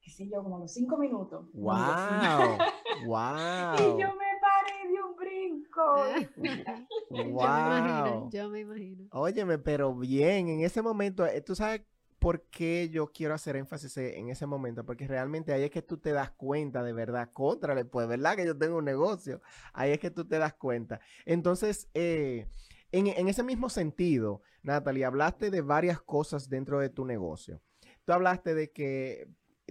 qué 0.00 0.10
sé 0.10 0.28
yo, 0.28 0.42
como 0.42 0.56
a 0.56 0.60
los 0.60 0.72
cinco 0.72 0.96
minutos. 0.96 1.46
¡Wow! 1.52 2.58
¡Wow! 3.06 3.74
y 3.78 3.82
yo 4.00 4.08
me 4.14 4.30
paré 4.40 4.88
de 4.88 5.02
un 5.02 5.16
brinco. 5.16 5.80
wow. 5.90 6.80
Yo 7.10 7.16
me 7.16 7.28
imagino, 7.28 8.30
yo 8.30 8.50
me 8.50 8.60
imagino. 8.60 9.08
Óyeme, 9.12 9.58
pero 9.58 9.94
bien, 9.94 10.48
en 10.48 10.60
ese 10.60 10.80
momento, 10.80 11.26
eh, 11.26 11.40
tú 11.40 11.56
sabes 11.56 11.82
¿por 12.20 12.42
qué 12.42 12.88
yo 12.90 13.08
quiero 13.08 13.34
hacer 13.34 13.56
énfasis 13.56 13.96
en 13.96 14.28
ese 14.28 14.46
momento? 14.46 14.84
Porque 14.84 15.08
realmente 15.08 15.52
ahí 15.52 15.64
es 15.64 15.70
que 15.70 15.82
tú 15.82 15.96
te 15.96 16.12
das 16.12 16.30
cuenta 16.30 16.84
de 16.84 16.92
verdad, 16.92 17.30
contra, 17.32 17.82
pues, 17.84 18.06
¿verdad? 18.06 18.36
Que 18.36 18.46
yo 18.46 18.56
tengo 18.56 18.76
un 18.76 18.84
negocio. 18.84 19.40
Ahí 19.72 19.90
es 19.90 19.98
que 19.98 20.10
tú 20.10 20.26
te 20.26 20.38
das 20.38 20.54
cuenta. 20.54 21.00
Entonces, 21.24 21.88
eh, 21.94 22.46
en, 22.92 23.28
ese 23.28 23.42
mismo 23.42 23.70
sentido, 23.70 24.42
Natalie, 24.62 25.04
hablaste 25.04 25.50
de 25.50 25.62
varias 25.62 26.00
cosas 26.02 26.48
dentro 26.48 26.78
de 26.78 26.90
tu 26.90 27.04
negocio. 27.04 27.60
Tú 28.04 28.12
hablaste 28.12 28.54
de 28.54 28.70
que 28.70 29.28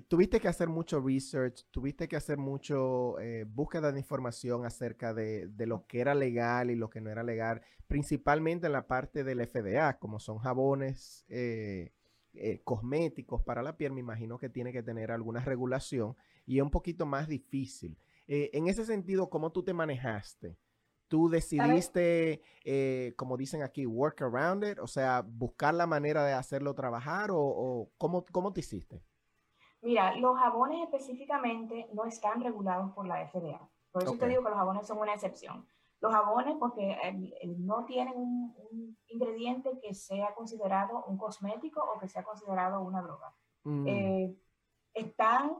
tuviste 0.07 0.39
que 0.39 0.47
hacer 0.47 0.69
mucho 0.69 1.01
research, 1.01 1.65
tuviste 1.71 2.07
que 2.07 2.15
hacer 2.15 2.37
mucho 2.37 3.19
eh, 3.19 3.45
búsqueda 3.47 3.91
de 3.91 3.99
información 3.99 4.65
acerca 4.65 5.13
de, 5.13 5.49
lo 5.65 5.85
que 5.87 6.01
era 6.01 6.15
legal 6.15 6.71
y 6.71 6.75
lo 6.75 6.89
que 6.89 7.01
no 7.01 7.09
era 7.09 7.23
legal, 7.23 7.61
principalmente 7.87 8.67
en 8.67 8.73
la 8.73 8.87
parte 8.87 9.23
del 9.23 9.45
FDA, 9.45 9.99
como 9.99 10.19
son 10.19 10.37
jabones, 10.37 11.25
eh, 11.29 11.91
eh, 12.33 12.61
cosméticos 12.63 13.41
para 13.41 13.63
la 13.63 13.75
piel, 13.75 13.91
me 13.91 14.01
imagino 14.01 14.37
que 14.37 14.49
tiene 14.49 14.71
que 14.71 14.83
tener 14.83 15.11
alguna 15.11 15.39
regulación 15.43 16.15
y 16.45 16.57
es 16.57 16.63
un 16.63 16.69
poquito 16.69 17.05
más 17.05 17.27
difícil. 17.27 17.97
Eh, 18.27 18.51
en 18.53 18.67
ese 18.67 18.85
sentido, 18.85 19.29
¿cómo 19.29 19.51
tú 19.51 19.63
te 19.63 19.73
manejaste? 19.73 20.55
¿Tú 21.07 21.27
decidiste, 21.27 22.43
eh, 22.63 23.13
como 23.17 23.35
dicen 23.35 23.63
aquí, 23.63 23.87
work 23.87 24.21
around 24.21 24.63
it? 24.63 24.79
O 24.79 24.85
sea, 24.85 25.21
buscar 25.27 25.73
la 25.73 25.87
manera 25.87 26.23
de 26.23 26.33
hacerlo 26.33 26.75
trabajar 26.75 27.31
o, 27.33 27.91
¿cómo, 27.97 28.23
cómo 28.31 28.53
te 28.53 28.59
hiciste? 28.59 29.01
Mira, 29.81 30.15
los 30.15 30.37
jabones 30.37 30.83
específicamente 30.83 31.89
no 31.93 32.05
están 32.05 32.41
regulados 32.41 32.91
por 32.91 33.07
la 33.07 33.25
FDA. 33.27 33.69
Por 33.91 34.03
eso 34.03 34.17
te 34.17 34.27
digo 34.27 34.43
que 34.43 34.49
los 34.49 34.57
jabones 34.57 34.85
son 34.85 34.99
una 34.99 35.13
excepción. 35.13 35.65
Los 36.01 36.13
jabones, 36.13 36.55
porque 36.59 36.97
no 37.57 37.85
tienen 37.85 38.13
un, 38.15 38.97
ingrediente 39.07 39.79
que 39.81 39.93
sea 39.93 40.33
considerado 40.35 41.03
un 41.05 41.17
cosmético 41.17 41.81
o 41.81 41.99
que 41.99 42.07
sea 42.07 42.23
considerado 42.23 42.81
una 42.81 43.01
droga. 43.01 43.33
Mm. 43.63 43.87
Eh, 43.87 44.37
están, 44.93 45.57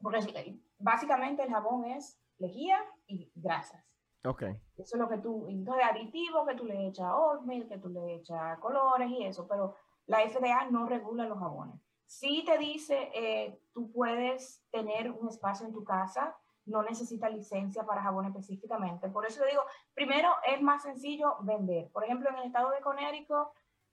porque 0.00 0.60
básicamente 0.78 1.42
el 1.42 1.50
jabón 1.50 1.84
es 1.84 2.20
lejía 2.38 2.78
y 3.06 3.32
grasas. 3.34 3.84
Okay. 4.26 4.54
Eso 4.76 4.96
es 4.96 5.00
lo 5.00 5.08
que 5.08 5.18
tú, 5.18 5.48
entonces 5.48 5.84
aditivos 5.84 6.46
que 6.48 6.54
tú 6.54 6.64
le 6.64 6.88
echas 6.88 7.12
oatmeal, 7.12 7.68
que 7.68 7.78
tú 7.78 7.90
le 7.90 8.14
echas 8.14 8.58
colores 8.58 9.10
y 9.10 9.24
eso, 9.24 9.46
pero 9.46 9.74
la 10.06 10.26
FDA 10.28 10.70
no 10.70 10.86
regula 10.86 11.26
los 11.26 11.38
jabones. 11.38 11.78
Sí 12.06 12.44
te 12.46 12.58
dice, 12.58 13.10
eh, 13.14 13.58
tú 13.72 13.90
puedes 13.92 14.62
tener 14.70 15.10
un 15.10 15.28
espacio 15.28 15.66
en 15.66 15.72
tu 15.72 15.84
casa 15.84 16.36
no 16.66 16.82
necesita 16.82 17.28
licencia 17.28 17.84
para 17.84 18.02
jabón 18.02 18.26
específicamente. 18.26 19.08
Por 19.08 19.26
eso 19.26 19.44
le 19.44 19.50
digo, 19.50 19.62
primero 19.92 20.30
es 20.46 20.60
más 20.62 20.82
sencillo 20.82 21.36
vender. 21.40 21.90
Por 21.90 22.04
ejemplo, 22.04 22.30
en 22.30 22.36
el 22.36 22.44
estado 22.44 22.70
de 22.70 22.80
Connecticut, 22.80 23.48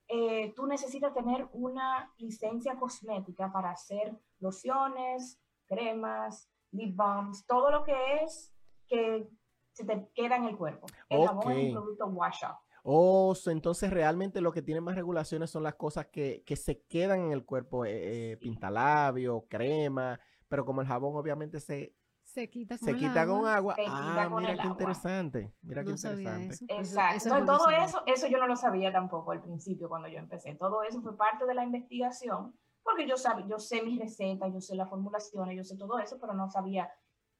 eh, 0.08 0.52
tú 0.54 0.66
necesitas 0.66 1.14
tener 1.14 1.48
una 1.52 2.12
licencia 2.18 2.76
cosmética 2.76 3.52
para 3.52 3.70
hacer 3.70 4.16
lociones, 4.40 5.40
cremas, 5.66 6.50
lip 6.70 6.96
balms, 6.96 7.46
todo 7.46 7.70
lo 7.70 7.84
que 7.84 7.94
es 8.22 8.52
que 8.88 9.28
se 9.72 9.84
te 9.84 10.08
queda 10.14 10.36
en 10.36 10.44
el 10.44 10.56
cuerpo. 10.56 10.86
El 11.08 11.26
jabón 11.26 11.52
es 11.52 11.66
un 11.66 11.72
producto 11.72 12.06
wash 12.06 12.42
up. 12.44 12.56
Oh, 12.82 13.34
entonces 13.46 13.90
realmente 13.90 14.40
lo 14.40 14.52
que 14.52 14.62
tiene 14.62 14.80
más 14.80 14.96
regulaciones 14.96 15.50
son 15.50 15.62
las 15.62 15.76
cosas 15.76 16.06
que, 16.06 16.42
se 16.56 16.82
quedan 16.82 17.20
en 17.20 17.32
el 17.32 17.44
cuerpo, 17.44 17.84
eh, 17.84 18.32
eh, 18.32 18.36
pintalabio, 18.38 19.46
crema, 19.48 20.18
pero 20.48 20.64
como 20.64 20.80
el 20.80 20.86
jabón 20.88 21.16
obviamente 21.16 21.60
se 21.60 21.94
se 22.32 22.48
quita 22.48 22.78
con, 22.78 22.88
se 22.88 22.96
quita 22.96 23.26
con 23.26 23.46
agua. 23.46 23.76
ah, 23.86 24.28
mira 24.38 24.56
qué 24.56 24.66
interesante. 24.66 25.54
Mira 25.62 25.84
qué 25.84 25.90
interesante. 25.90 26.56
Exacto. 26.68 27.44
todo 27.44 27.68
eso, 27.68 28.02
eso 28.06 28.26
yo 28.26 28.38
no 28.38 28.46
lo 28.46 28.56
sabía 28.56 28.90
tampoco 28.90 29.32
al 29.32 29.42
principio 29.42 29.88
cuando 29.88 30.08
yo 30.08 30.18
empecé. 30.18 30.54
Todo 30.54 30.82
eso 30.82 31.02
fue 31.02 31.16
parte 31.16 31.44
de 31.44 31.54
la 31.54 31.64
investigación, 31.64 32.56
porque 32.82 33.06
yo, 33.06 33.16
sab, 33.16 33.46
yo 33.48 33.58
sé 33.58 33.82
mis 33.82 34.00
recetas, 34.00 34.52
yo 34.52 34.60
sé 34.60 34.74
las 34.74 34.88
formulaciones, 34.88 35.56
yo 35.56 35.64
sé 35.64 35.76
todo 35.76 35.98
eso, 35.98 36.18
pero 36.20 36.32
no 36.32 36.48
sabía 36.48 36.90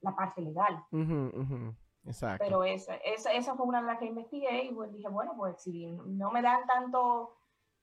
la 0.00 0.14
parte 0.14 0.42
legal. 0.42 0.84
Exacto. 2.04 2.44
Pero 2.44 2.64
esa, 2.64 2.96
esa, 2.96 3.32
esa, 3.32 3.54
fue 3.54 3.66
una 3.66 3.80
de 3.80 3.86
las 3.86 3.98
que 3.98 4.06
investigué 4.06 4.64
y 4.64 4.74
pues 4.74 4.92
dije, 4.92 5.08
bueno, 5.08 5.34
pues 5.36 5.62
si 5.62 5.86
no 5.86 6.30
me 6.30 6.42
dan 6.42 6.66
tanto 6.66 7.36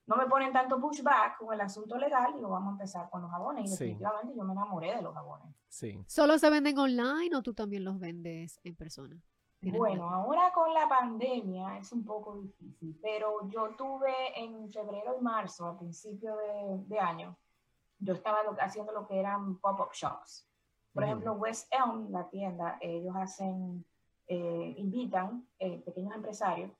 no 0.06 0.16
me 0.16 0.26
ponen 0.26 0.52
tanto 0.52 0.80
pushback 0.80 1.38
con 1.38 1.54
el 1.54 1.60
asunto 1.60 1.96
legal 1.96 2.34
y 2.36 2.40
lo 2.40 2.48
vamos 2.48 2.70
a 2.70 2.72
empezar 2.72 3.08
con 3.10 3.22
los 3.22 3.30
jabones. 3.30 3.66
Y 3.66 3.70
definitivamente 3.70 4.34
yo 4.36 4.42
me 4.42 4.52
enamoré 4.52 4.96
de 4.96 5.02
los 5.02 5.14
jabones. 5.14 5.54
Sí. 5.68 6.02
¿Solo 6.08 6.36
se 6.36 6.50
venden 6.50 6.76
online 6.78 7.36
o 7.36 7.42
tú 7.42 7.54
también 7.54 7.84
los 7.84 8.00
vendes 8.00 8.58
en 8.64 8.74
persona? 8.74 9.22
Bueno, 9.62 10.08
ahora 10.08 10.50
con 10.52 10.72
la 10.74 10.88
pandemia 10.88 11.76
es 11.78 11.92
un 11.92 12.04
poco 12.04 12.40
difícil, 12.40 12.98
pero 13.00 13.46
yo 13.50 13.70
tuve 13.76 14.12
en 14.34 14.68
febrero 14.72 15.16
y 15.18 15.22
marzo, 15.22 15.66
a 15.66 15.78
principio 15.78 16.34
de, 16.88 16.98
año, 16.98 17.36
yo 17.98 18.14
estaba 18.14 18.38
haciendo 18.60 18.90
lo 18.92 19.06
que 19.06 19.20
eran 19.20 19.58
pop-up 19.58 19.92
shops. 19.92 20.48
Por 20.94 21.04
ejemplo, 21.04 21.34
West 21.34 21.72
Elm, 21.72 22.10
la 22.10 22.28
tienda, 22.30 22.78
ellos 22.80 23.14
hacen, 23.14 23.84
eh, 24.30 24.74
invitan 24.76 25.44
eh, 25.58 25.82
pequeños 25.84 26.14
empresarios 26.14 26.70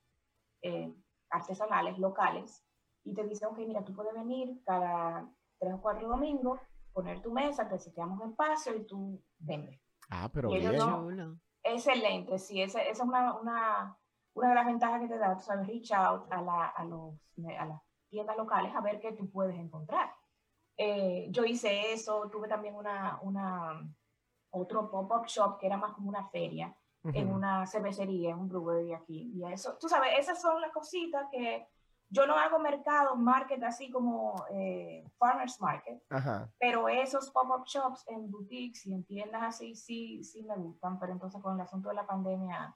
eh, 0.61 0.89
artesanales, 1.29 1.99
locales, 1.99 2.65
y 3.03 3.13
te 3.13 3.25
dicen, 3.25 3.49
ok, 3.49 3.57
mira, 3.57 3.83
tú 3.83 3.93
puedes 3.93 4.13
venir 4.13 4.61
cada 4.65 5.29
tres 5.59 5.73
o 5.73 5.81
cuatro 5.81 6.07
domingos, 6.07 6.61
poner 6.93 7.21
tu 7.21 7.33
mesa, 7.33 7.67
te 7.67 7.77
seteamos 7.77 8.21
espacio 8.21 8.73
y 8.73 8.85
tú 8.85 9.21
vendes. 9.37 9.81
Ah, 10.09 10.29
pero 10.33 10.49
bien. 10.49 11.41
excelente, 11.61 12.39
sí, 12.39 12.61
esa, 12.61 12.81
esa 12.83 13.03
es 13.03 13.09
una, 13.09 13.33
una, 13.37 13.97
una, 14.33 14.49
de 14.49 14.55
las 14.55 14.65
ventajas 14.65 15.01
que 15.01 15.09
te 15.09 15.17
da, 15.17 15.35
tú 15.35 15.43
sabes, 15.43 15.67
reach 15.67 15.91
out 15.91 16.31
a, 16.31 16.41
la, 16.41 16.67
a, 16.67 16.85
los, 16.85 17.15
a 17.59 17.65
las 17.65 17.81
tiendas 18.09 18.37
locales 18.37 18.73
a 18.73 18.79
ver 18.79 19.01
qué 19.01 19.11
tú 19.11 19.29
puedes 19.29 19.57
encontrar. 19.57 20.09
Eh, 20.77 21.27
yo 21.31 21.43
hice 21.43 21.91
eso, 21.91 22.29
tuve 22.29 22.47
también 22.47 22.75
una, 22.75 23.19
una 23.21 23.93
otro 24.51 24.89
pop-up 24.89 25.25
shop 25.25 25.59
que 25.59 25.65
era 25.65 25.75
más 25.75 25.91
como 25.91 26.07
una 26.07 26.29
feria, 26.29 26.73
en 27.03 27.31
una 27.31 27.65
cervecería, 27.65 28.31
en 28.31 28.39
un 28.39 28.49
brewery 28.49 28.93
aquí. 28.93 29.31
Y 29.35 29.43
eso, 29.51 29.77
tú 29.79 29.89
sabes, 29.89 30.11
esas 30.19 30.41
son 30.41 30.61
las 30.61 30.71
cositas 30.71 31.25
que 31.31 31.67
yo 32.11 32.27
no 32.27 32.35
hago 32.35 32.59
mercado, 32.59 33.15
market 33.15 33.63
así 33.63 33.89
como 33.89 34.35
eh, 34.53 35.03
farmers 35.17 35.59
market, 35.61 36.03
pero 36.59 36.89
esos 36.89 37.31
pop-up 37.31 37.65
shops 37.65 38.03
en 38.07 38.29
boutiques 38.29 38.85
y 38.85 38.93
en 38.93 39.05
tiendas 39.05 39.41
así 39.41 39.75
sí, 39.75 40.21
sí 40.23 40.43
me 40.43 40.55
gustan, 40.57 40.99
pero 40.99 41.13
entonces 41.13 41.41
con 41.41 41.55
el 41.55 41.61
asunto 41.61 41.87
de 41.87 41.95
la 41.95 42.05
pandemia 42.05 42.75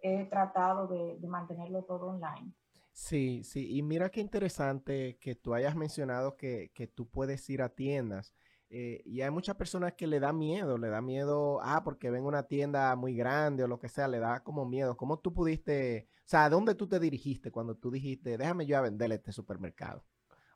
he 0.00 0.24
tratado 0.24 0.88
de, 0.88 1.16
mantenerlo 1.28 1.84
todo 1.84 2.08
online. 2.08 2.52
Sí, 2.92 3.44
sí, 3.44 3.76
y 3.76 3.82
mira 3.82 4.10
qué 4.10 4.20
interesante 4.20 5.16
que 5.20 5.36
tú 5.36 5.54
hayas 5.54 5.76
mencionado 5.76 6.36
que, 6.36 6.72
que 6.74 6.88
tú 6.88 7.08
puedes 7.08 7.48
ir 7.48 7.62
a 7.62 7.68
tiendas. 7.68 8.34
Eh, 8.68 9.02
y 9.04 9.20
hay 9.20 9.30
muchas 9.30 9.56
personas 9.56 9.92
que 9.94 10.06
le 10.06 10.18
da 10.18 10.32
miedo, 10.32 10.76
le 10.76 10.88
da 10.88 11.00
miedo, 11.00 11.60
ah, 11.62 11.82
porque 11.84 12.10
ven 12.10 12.24
una 12.24 12.42
tienda 12.44 12.94
muy 12.96 13.14
grande 13.14 13.62
o 13.64 13.68
lo 13.68 13.78
que 13.78 13.88
sea, 13.88 14.08
le 14.08 14.18
da 14.18 14.42
como 14.42 14.64
miedo. 14.64 14.96
¿Cómo 14.96 15.18
tú 15.18 15.32
pudiste, 15.32 16.08
o 16.18 16.28
sea, 16.28 16.44
¿a 16.44 16.50
dónde 16.50 16.74
tú 16.74 16.88
te 16.88 16.98
dirigiste 16.98 17.52
cuando 17.52 17.76
tú 17.76 17.90
dijiste, 17.90 18.36
déjame 18.36 18.66
yo 18.66 18.78
a 18.78 18.82
venderle 18.82 19.16
este 19.16 19.32
supermercado 19.32 20.04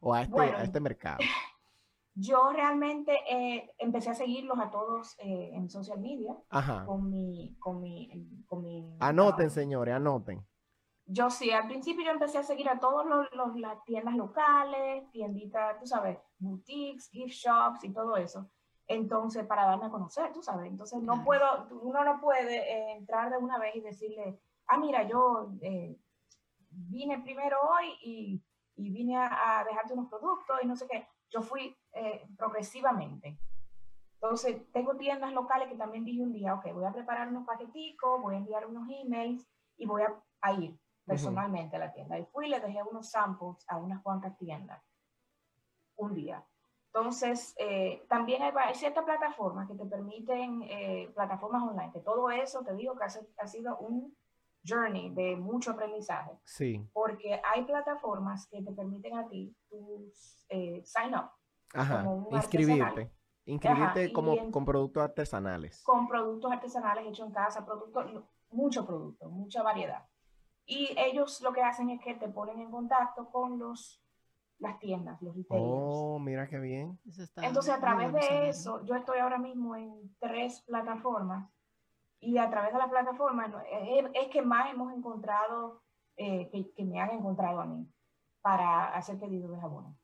o 0.01 0.13
a 0.15 0.23
este, 0.23 0.41
a 0.41 0.63
este 0.63 0.81
mercado? 0.81 1.19
Yo 2.13 2.51
realmente 2.53 3.17
eh, 3.31 3.71
empecé 3.79 4.11
a 4.11 4.15
seguirlos 4.15 4.59
a 4.59 4.69
todos 4.69 5.15
eh, 5.21 5.53
en 5.55 5.71
social 5.71 6.01
media 6.01 6.37
con 6.85 7.09
mi, 7.09 7.57
con 7.61 7.81
mi, 7.81 8.45
con 8.47 8.65
mi 8.65 8.97
Anoten, 8.99 9.49
señores, 9.49 9.95
anoten 9.95 10.45
yo 11.13 11.29
sí, 11.29 11.51
al 11.51 11.67
principio 11.67 12.05
yo 12.05 12.13
empecé 12.13 12.39
a 12.39 12.43
seguir 12.43 12.69
a 12.69 12.79
todas 12.79 13.05
los, 13.07 13.57
las 13.57 13.85
tiendas 13.85 14.15
locales, 14.15 15.11
tienditas, 15.11 15.79
tú 15.81 15.87
sabes, 15.87 16.19
boutiques, 16.41 17.09
gift 17.11 17.35
shops 17.35 17.85
y 17.85 17.93
todo 17.93 18.17
eso. 18.17 18.51
Entonces, 18.87 19.47
para 19.47 19.67
darme 19.67 19.87
a 19.87 19.91
conocer, 19.91 20.33
tú 20.33 20.43
sabes. 20.43 20.69
Entonces, 20.69 21.01
no 21.01 21.23
puedo, 21.23 21.69
uno 21.83 22.03
no 22.05 22.21
puede 22.21 22.57
eh, 22.57 22.93
entrar 22.97 23.31
de 23.31 23.39
una 23.39 23.59
vez 23.59 23.77
y 23.77 23.81
decirle, 23.81 24.41
ah, 24.67 24.79
mira, 24.79 25.07
yo 25.07 25.53
eh, 25.61 25.97
vine 26.71 27.21
primero 27.21 27.59
hoy 27.61 27.95
y, 28.03 28.43
y 28.75 28.91
vine 28.91 29.17
a, 29.17 29.65
dejarte 29.65 29.93
unos 29.93 30.09
productos 30.09 30.59
y 30.63 30.67
no 30.67 30.75
sé 30.75 30.89
qué. 30.89 31.07
Yo 31.31 31.41
fui 31.41 31.77
eh, 31.93 32.27
progresivamente. 32.37 33.39
Entonces, 34.15 34.61
tengo 34.73 34.97
tiendas 34.97 35.33
locales 35.33 35.69
que 35.69 35.77
también 35.77 36.05
dije 36.05 36.23
un 36.23 36.33
día, 36.33 36.55
ok, 36.55 36.73
voy 36.75 36.85
a 36.85 36.93
preparar 36.93 37.29
unos 37.29 37.47
paqueticos, 37.47 38.21
voy 38.21 38.35
a 38.35 38.39
enviar 38.39 38.67
unos 38.67 38.89
emails 38.91 39.49
y 39.77 39.87
voy 39.87 40.03
a, 40.03 40.21
a 40.41 40.53
ir 40.55 40.77
personalmente 41.07 41.77
a 41.77 41.79
la 41.79 41.93
tienda. 41.93 42.19
Y 42.19 42.25
fui 42.27 42.47
y 42.47 42.51
le 42.51 42.61
dejé 42.61 42.83
unos 42.83 43.09
samples 43.11 43.65
a 43.69 43.77
unas 43.77 44.03
cuantas 44.03 44.37
tiendas 44.37 44.83
un 46.01 46.15
día. 46.15 46.45
Entonces, 46.93 47.55
eh, 47.57 48.05
también 48.09 48.43
hay, 48.43 48.75
ciertas 48.75 49.05
plataformas 49.05 49.69
que 49.69 49.77
te 49.77 49.87
permiten, 49.87 50.63
eh, 50.65 51.11
plataformas 51.15 51.63
online, 51.63 51.93
que 51.93 52.01
todo 52.01 52.31
eso, 52.31 52.65
te 52.65 52.75
digo 52.75 52.97
que 52.97 53.05
ha, 53.05 53.47
sido 53.47 53.79
un 53.79 54.17
journey 54.67 55.11
de 55.11 55.37
mucho 55.37 55.71
aprendizaje. 55.71 56.33
Sí. 56.45 56.85
Porque 56.93 57.41
hay 57.45 57.65
plataformas 57.65 58.49
que 58.49 58.61
te 58.63 58.73
permiten 58.73 59.17
a 59.17 59.29
ti 59.29 59.55
tus 59.69 60.45
eh, 60.49 60.83
sign 60.85 61.15
up. 61.15 61.31
Ajá, 61.75 62.05
inscribirte. 62.33 63.13
Inscribirte 63.45 64.13
como 64.13 64.51
con 64.51 64.65
productos 64.65 65.03
artesanales. 65.03 65.83
Con 65.85 66.09
productos 66.09 66.51
artesanales 66.51 67.07
hechos 67.07 67.27
en 67.27 67.33
casa, 67.33 67.65
productos, 67.65 68.25
mucho 68.51 68.85
producto, 68.85 69.29
mucha 69.29 69.63
variedad. 69.63 70.07
Y 70.67 70.93
ellos 70.97 71.41
lo 71.41 71.53
que 71.53 71.63
hacen 71.63 71.91
es 71.91 72.01
que 72.01 72.15
te 72.15 72.29
ponen 72.29 72.61
en 72.61 72.71
contacto 72.71 73.31
con 73.31 73.59
los 73.59 74.03
las 74.61 74.79
tiendas, 74.79 75.21
los 75.23 75.35
retailers. 75.35 75.73
Oh, 75.75 76.19
mira 76.19 76.49
qué 76.49 76.59
bien. 76.59 76.99
Entonces, 77.37 77.75
a 77.75 77.81
través 77.81 78.13
de 78.13 78.49
eso, 78.49 78.85
yo 78.85 78.95
estoy 78.95 79.19
ahora 79.19 79.39
mismo 79.39 79.75
en 79.75 80.15
tres 80.21 80.63
plataformas 80.63 81.51
y 82.21 82.37
a 82.39 82.49
través 82.51 82.73
de 82.73 82.79
las 82.79 82.91
plataformas 82.91 83.51
es, 84.15 84.29
que 84.29 84.43
más 84.43 84.71
hemos 84.73 84.93
encontrado, 84.93 85.83
eh, 86.17 86.49
que, 86.51 86.71
que, 86.73 86.85
me 86.85 87.01
han 87.01 87.11
encontrado 87.11 87.61
a 87.61 87.67
mí 87.67 87.91
para 88.43 88.95
hacer 88.95 89.19
pedidos 89.19 89.51
de 89.51 89.61
jabón. 89.61 89.99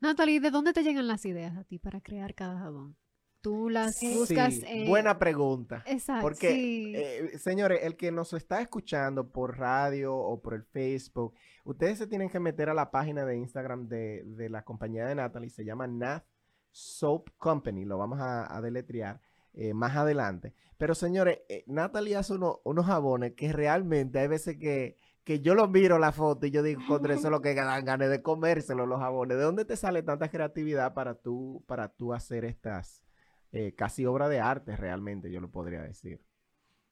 Natalie, 0.00 0.40
¿de 0.40 0.50
dónde 0.50 0.72
te 0.72 0.82
llegan 0.82 1.06
las 1.06 1.24
ideas 1.24 1.56
a 1.56 1.64
ti 1.64 1.78
para 1.78 2.00
crear 2.00 2.34
cada 2.34 2.58
jabón? 2.58 2.96
Tú 3.40 3.70
las 3.70 4.00
buscas. 4.02 4.54
Sí, 4.54 4.86
buena 4.86 5.18
pregunta. 5.18 5.82
Exacto. 5.86 6.22
Porque, 6.22 6.92
eh, 6.94 7.38
señores, 7.38 7.80
el 7.82 7.96
que 7.96 8.12
nos 8.12 8.32
está 8.34 8.60
escuchando 8.60 9.30
por 9.30 9.58
radio 9.58 10.14
o 10.14 10.42
por 10.42 10.54
el 10.54 10.64
Facebook, 10.64 11.34
ustedes 11.64 11.98
se 11.98 12.06
tienen 12.06 12.28
que 12.28 12.38
meter 12.38 12.68
a 12.68 12.74
la 12.74 12.90
página 12.90 13.24
de 13.24 13.36
Instagram 13.36 13.88
de, 13.88 14.48
la 14.50 14.62
compañía 14.62 15.06
de 15.06 15.14
Natalie, 15.14 15.48
se 15.48 15.64
llama 15.64 15.86
Nath 15.86 16.24
Soap 16.70 17.30
Company, 17.38 17.84
lo 17.84 17.96
vamos 17.96 18.18
a, 18.20 18.60
deletrear 18.60 19.20
eh, 19.54 19.72
más 19.72 19.96
adelante. 19.96 20.52
Pero, 20.76 20.94
señores, 20.94 21.40
eh, 21.48 21.64
Natalie 21.66 22.16
hace 22.16 22.34
unos 22.34 22.86
jabones 22.86 23.32
que 23.32 23.52
realmente 23.52 24.18
hay 24.18 24.28
veces 24.28 24.58
que 24.58 24.96
que 25.24 25.40
yo 25.40 25.54
lo 25.54 25.68
miro 25.68 25.98
la 25.98 26.12
foto 26.12 26.46
y 26.46 26.50
yo 26.50 26.62
digo, 26.62 26.80
contra 26.88 27.14
eso 27.14 27.28
es 27.28 27.30
lo 27.30 27.40
que 27.40 27.54
dan 27.54 27.84
ganas 27.84 28.10
de 28.10 28.22
comérselo 28.22 28.86
los 28.86 28.98
jabones. 28.98 29.36
¿De 29.36 29.44
dónde 29.44 29.64
te 29.64 29.76
sale 29.76 30.02
tanta 30.02 30.28
creatividad 30.28 30.94
para 30.94 31.14
tú, 31.14 31.62
para 31.66 31.88
tú 31.88 32.12
hacer 32.12 32.44
estas 32.44 33.02
eh, 33.52 33.74
casi 33.74 34.06
obra 34.06 34.28
de 34.28 34.40
arte 34.40 34.76
realmente, 34.76 35.30
yo 35.30 35.40
lo 35.40 35.50
podría 35.50 35.82
decir? 35.82 36.24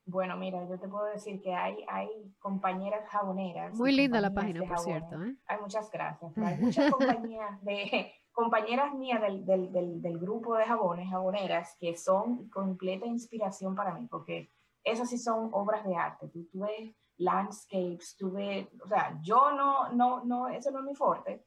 Bueno, 0.04 0.36
mira, 0.36 0.66
yo 0.66 0.78
te 0.78 0.88
puedo 0.88 1.04
decir 1.04 1.42
que 1.42 1.54
hay, 1.54 1.84
hay 1.86 2.08
compañeras 2.38 3.06
jaboneras. 3.10 3.74
Muy 3.74 3.92
linda 3.92 4.20
la 4.20 4.32
página, 4.32 4.64
por 4.64 4.78
cierto. 4.78 5.22
¿eh? 5.22 5.36
Hay 5.46 5.60
muchas 5.60 5.90
gracias. 5.90 6.32
Hay 6.38 6.56
muchas 6.60 6.90
compañías 6.90 7.62
de 7.62 8.10
compañeras 8.32 8.94
mías 8.94 9.20
del, 9.20 9.44
del, 9.44 9.70
del, 9.70 10.00
del, 10.00 10.18
grupo 10.18 10.56
de 10.56 10.64
jabones, 10.64 11.10
jaboneras, 11.10 11.76
que 11.78 11.96
son 11.96 12.48
completa 12.48 13.04
inspiración 13.06 13.74
para 13.74 13.92
mí, 13.92 14.06
porque 14.10 14.50
esas 14.82 15.10
sí 15.10 15.18
son 15.18 15.50
obras 15.52 15.84
de 15.84 15.94
arte. 15.94 16.28
Tú, 16.28 16.48
tú 16.50 16.60
ves 16.60 16.94
landscapes, 17.18 18.16
tuve, 18.16 18.70
o 18.82 18.88
sea, 18.88 19.18
yo 19.22 19.50
no, 19.52 19.92
no, 19.92 20.24
no, 20.24 20.48
eso 20.48 20.70
no 20.70 20.78
es 20.78 20.84
mi 20.84 20.94
fuerte, 20.94 21.44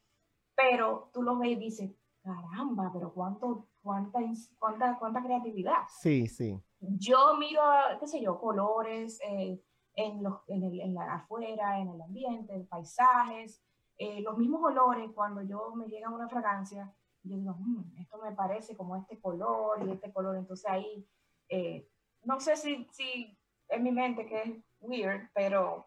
pero 0.56 1.10
tú 1.13 1.24
lo 1.24 1.38
ves 1.38 1.52
y 1.52 1.56
dices, 1.56 1.91
caramba, 2.21 2.91
pero 2.93 3.13
cuánto, 3.13 3.67
cuánta, 3.82 4.20
cuánta, 4.58 4.98
cuánta 4.98 5.22
creatividad. 5.22 5.84
Sí, 6.02 6.28
sí. 6.28 6.62
Yo 6.80 7.36
miro, 7.38 7.62
qué 8.00 8.08
sé 8.08 8.22
yo, 8.22 8.39
colores 8.39 9.20
eh, 9.22 9.62
en, 9.96 10.24
los, 10.24 10.39
en, 10.48 10.63
el, 10.63 10.82
en 10.82 10.94
la 10.94 11.15
afuera, 11.15 11.80
en 11.80 11.89
el 11.89 12.02
ambiente, 12.02 12.54
en 12.54 12.67
paisajes, 12.67 13.63
eh, 13.98 14.22
los 14.22 14.38
mismos 14.38 14.63
olores, 14.63 15.12
cuando 15.13 15.44
yo 15.44 15.76
me 15.76 15.88
llega 15.88 16.10
una 16.10 16.28
fragancia, 16.28 16.91
yo 17.24 17.38
digo, 17.38 17.56
mm, 17.60 17.98
esto 18.00 18.17
me 18.17 18.32
parece 18.32 18.76
como 18.76 18.96
este 18.96 19.20
color 19.20 19.86
y 19.86 19.91
este 19.91 20.12
color, 20.12 20.38
entonces 20.38 20.70
ahí, 20.70 21.08
eh, 21.50 21.88
no 22.24 22.39
sé 22.39 22.56
si, 22.56 22.88
si 22.91 23.38
en 23.70 23.84
mi 23.84 23.91
mente 23.91 24.26
que 24.26 24.41
es 24.41 24.58
weird, 24.80 25.30
pero 25.34 25.86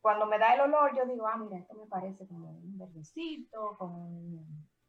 cuando 0.00 0.26
me 0.26 0.38
da 0.38 0.54
el 0.54 0.62
olor, 0.62 0.96
yo 0.96 1.06
digo, 1.06 1.26
ah, 1.26 1.36
mira, 1.36 1.58
esto 1.58 1.74
me 1.74 1.86
parece 1.86 2.26
como 2.26 2.50
un 2.50 2.76
verdecito, 2.76 3.76
como 3.78 4.44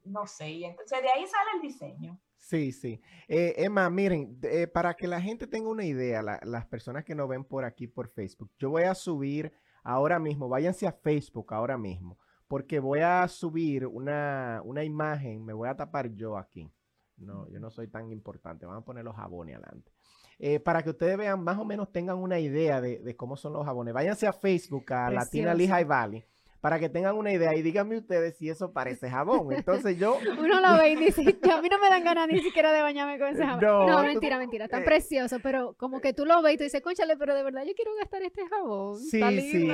no 0.06 0.26
sé, 0.28 0.50
y 0.50 0.66
entonces 0.66 1.02
de 1.02 1.10
ahí 1.10 1.26
sale 1.28 1.52
el 1.56 1.62
diseño. 1.62 2.20
Sí, 2.38 2.72
sí. 2.72 3.02
Eh, 3.28 3.56
Emma, 3.58 3.90
miren, 3.90 4.38
eh, 4.44 4.68
para 4.68 4.94
que 4.94 5.08
la 5.08 5.20
gente 5.20 5.48
tenga 5.48 5.70
una 5.70 5.86
idea, 5.86 6.22
las 6.22 6.66
personas 6.68 7.04
que 7.04 7.16
nos 7.16 7.28
ven 7.28 7.44
por 7.44 7.66
aquí 7.66 7.88
por 7.88 8.08
Facebook, 8.10 8.52
yo 8.60 8.70
voy 8.70 8.84
a 8.84 8.94
subir 8.94 9.52
ahora 9.84 10.20
mismo, 10.20 10.48
váyanse 10.48 10.88
a 10.88 10.92
Facebook 10.92 11.54
ahora 11.54 11.78
mismo, 11.78 12.20
porque 12.48 12.80
voy 12.80 13.00
a 13.00 13.28
subir 13.28 13.88
una, 13.88 14.62
una 14.64 14.84
imagen, 14.84 15.44
me 15.44 15.54
voy 15.54 15.70
a 15.70 15.76
tapar 15.76 16.14
yo 16.14 16.38
aquí. 16.38 16.72
No, 17.18 17.50
yo 17.50 17.60
no 17.60 17.72
soy 17.72 17.88
tan 17.88 18.12
importante, 18.12 18.66
vamos 18.66 18.82
a 18.82 18.86
poner 18.86 19.06
los 19.06 19.16
jabones 19.16 19.56
adelante. 19.56 19.92
Eh, 20.38 20.60
para 20.60 20.84
que 20.84 20.90
ustedes 20.90 21.18
vean, 21.18 21.42
más 21.42 21.58
o 21.58 21.64
menos 21.64 21.92
tengan 21.92 22.18
una 22.18 22.40
idea 22.40 22.82
de, 22.82 23.16
cómo 23.16 23.38
son 23.38 23.54
los 23.54 23.66
jabones. 23.66 23.94
Váyanse 23.94 24.28
a 24.28 24.34
Facebook, 24.34 24.92
a 24.92 25.10
Latina 25.10 25.54
Lehigh 25.54 25.86
Valley 25.86 26.26
para 26.66 26.80
que 26.80 26.90
tengan 26.90 27.16
una 27.16 27.32
idea 27.32 27.54
y 27.54 27.62
díganme 27.62 27.96
ustedes 27.96 28.38
si 28.38 28.50
eso 28.50 28.74
parece 28.74 29.08
jabón. 29.08 29.54
Entonces 29.54 30.00
yo... 30.00 30.18
Uno 30.40 30.60
lo 30.60 30.80
ve 30.80 30.94
y 30.94 30.96
dice, 30.96 31.22
a 31.22 31.62
mí 31.62 31.70
no 31.70 31.78
me 31.78 31.92
dan 31.92 32.04
ganas 32.04 32.28
ni 32.28 32.40
siquiera 32.40 32.74
de 32.74 32.82
bañarme 32.82 33.20
con 33.20 33.28
ese 33.28 33.46
jabón. 33.46 33.88
No, 33.88 34.02
mentira, 34.02 34.40
mentira, 34.40 34.66
está 34.66 34.80
eh, 34.80 34.84
precioso, 34.84 35.38
pero 35.44 35.76
como 35.78 36.02
que 36.02 36.14
tú 36.14 36.26
lo 36.26 36.42
ves 36.42 36.56
y 36.56 36.58
tú 36.58 36.64
dices, 36.64 36.82
conchale, 36.82 37.18
pero 37.18 37.36
de 37.36 37.44
verdad 37.44 37.62
yo 37.68 37.74
quiero 37.76 37.92
gastar 38.00 38.24
este 38.24 38.48
jabón. 38.48 38.98
Sí, 38.98 39.22
sí, 39.42 39.72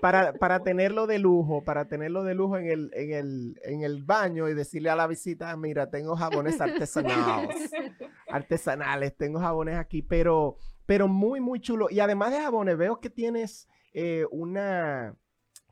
Para, 0.00 0.32
para 0.32 0.64
tenerlo 0.64 1.06
de 1.06 1.20
lujo, 1.20 1.62
para 1.62 1.86
tenerlo 1.86 2.24
de 2.24 2.34
lujo 2.34 2.56
en 2.56 2.70
el, 2.70 2.90
en, 2.94 3.12
el, 3.12 3.60
en 3.62 3.82
el 3.82 4.02
baño 4.02 4.48
y 4.48 4.54
decirle 4.54 4.90
a 4.90 4.96
la 4.96 5.06
visita, 5.06 5.56
mira, 5.56 5.90
tengo 5.90 6.16
jabones 6.16 6.60
artesanales, 6.60 7.70
artesanales, 8.26 9.16
tengo 9.16 9.38
jabones 9.38 9.76
aquí, 9.76 10.02
pero, 10.02 10.56
pero 10.86 11.06
muy, 11.06 11.38
muy 11.38 11.60
chulo. 11.60 11.86
Y 11.88 12.00
además 12.00 12.32
de 12.32 12.40
jabones, 12.40 12.76
veo 12.76 12.98
que 12.98 13.10
tienes 13.10 13.68
eh, 13.92 14.26
una 14.32 15.14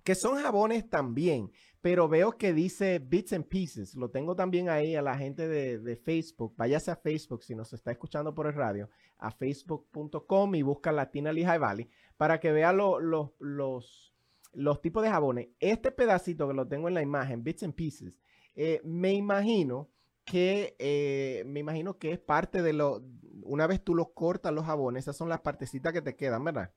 que 0.05 0.15
son 0.15 0.37
jabones 0.37 0.89
también, 0.89 1.51
pero 1.81 2.09
veo 2.09 2.39
que 2.39 2.53
dice 2.53 2.99
Bits 2.99 3.33
and 3.33 3.47
Pieces. 3.47 3.95
Lo 3.95 4.11
tengo 4.11 4.37
también 4.37 4.69
ahí 4.69 4.95
a 4.95 5.03
la 5.03 5.17
gente 5.17 5.49
de, 5.49 5.97
Facebook. 5.97 6.55
Váyase 6.57 6.91
a 6.91 6.97
Facebook 6.97 7.43
si 7.43 7.55
nos 7.55 7.73
está 7.73 7.91
escuchando 7.91 8.35
por 8.35 8.47
el 8.47 8.55
radio, 8.55 8.89
a 9.19 9.31
facebook.com 9.31 10.55
y 10.55 10.63
busca 10.63 10.93
Latina 10.93 11.33
Lehigh 11.33 11.59
Valley 11.59 11.91
para 12.17 12.41
que 12.41 12.53
vea 12.53 12.73
los, 12.73 13.33
los 13.39 14.81
tipos 14.81 15.03
de 15.03 15.11
jabones. 15.11 15.49
Este 15.59 15.91
pedacito 15.91 16.49
que 16.49 16.55
lo 16.55 16.69
tengo 16.69 16.89
en 16.89 16.95
la 16.95 17.03
imagen, 17.03 17.43
Bits 17.43 17.63
and 17.65 17.75
Pieces, 17.75 18.21
eh, 18.55 18.81
me 18.85 19.13
imagino 19.13 19.91
que 20.25 20.77
eh, 20.79 21.43
me 21.47 21.61
imagino 21.61 21.99
que 21.99 22.13
es 22.13 22.19
parte 22.19 22.63
de 22.63 22.73
lo, 22.73 23.03
una 23.43 23.67
vez 23.67 23.83
tú 23.83 23.95
los 23.95 24.11
cortas 24.11 24.53
los 24.53 24.67
jabones, 24.67 25.05
esas 25.05 25.17
son 25.17 25.29
las 25.29 25.41
partecitas 25.41 25.93
que 25.93 26.03
te 26.03 26.17
quedan, 26.17 26.45
¿verdad? 26.45 26.73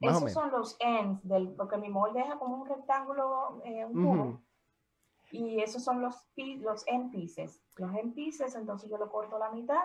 Esos 0.00 0.32
son 0.32 0.50
los 0.50 0.76
ends, 0.80 1.26
del, 1.26 1.54
porque 1.54 1.78
mi 1.78 1.88
molde 1.88 2.20
deja 2.20 2.38
como 2.38 2.56
un 2.56 2.68
rectángulo, 2.68 3.62
eh, 3.64 3.84
un 3.84 3.92
cubo. 3.92 4.40
Y 5.30 5.60
esos 5.60 5.82
son 5.82 6.02
los, 6.02 6.28
los 6.36 6.86
end 6.86 7.10
pieces. 7.10 7.62
Los 7.76 7.94
end 7.94 8.14
pieces, 8.14 8.54
entonces 8.54 8.90
yo 8.90 8.98
lo 8.98 9.10
corto 9.10 9.36
a 9.36 9.40
la 9.40 9.50
mitad 9.50 9.82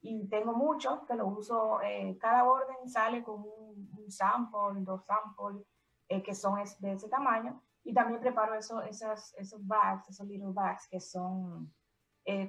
y 0.00 0.26
tengo 0.28 0.52
muchos 0.52 1.02
que 1.04 1.14
lo 1.14 1.26
uso, 1.26 1.80
eh, 1.80 2.16
cada 2.20 2.44
orden 2.44 2.88
sale 2.88 3.24
con 3.24 3.42
un, 3.42 4.10
sample, 4.10 4.82
dos 4.82 5.04
samples 5.06 5.66
eh, 6.08 6.22
que 6.22 6.34
son 6.34 6.62
de 6.80 6.92
ese 6.92 7.08
tamaño. 7.08 7.60
Y 7.84 7.92
también 7.92 8.20
preparo 8.20 8.54
eso, 8.54 8.82
esas, 8.82 9.34
esos 9.38 9.66
bags, 9.66 10.08
esos 10.08 10.26
little 10.26 10.52
bags 10.52 10.86
que 10.88 11.00
son 11.00 11.72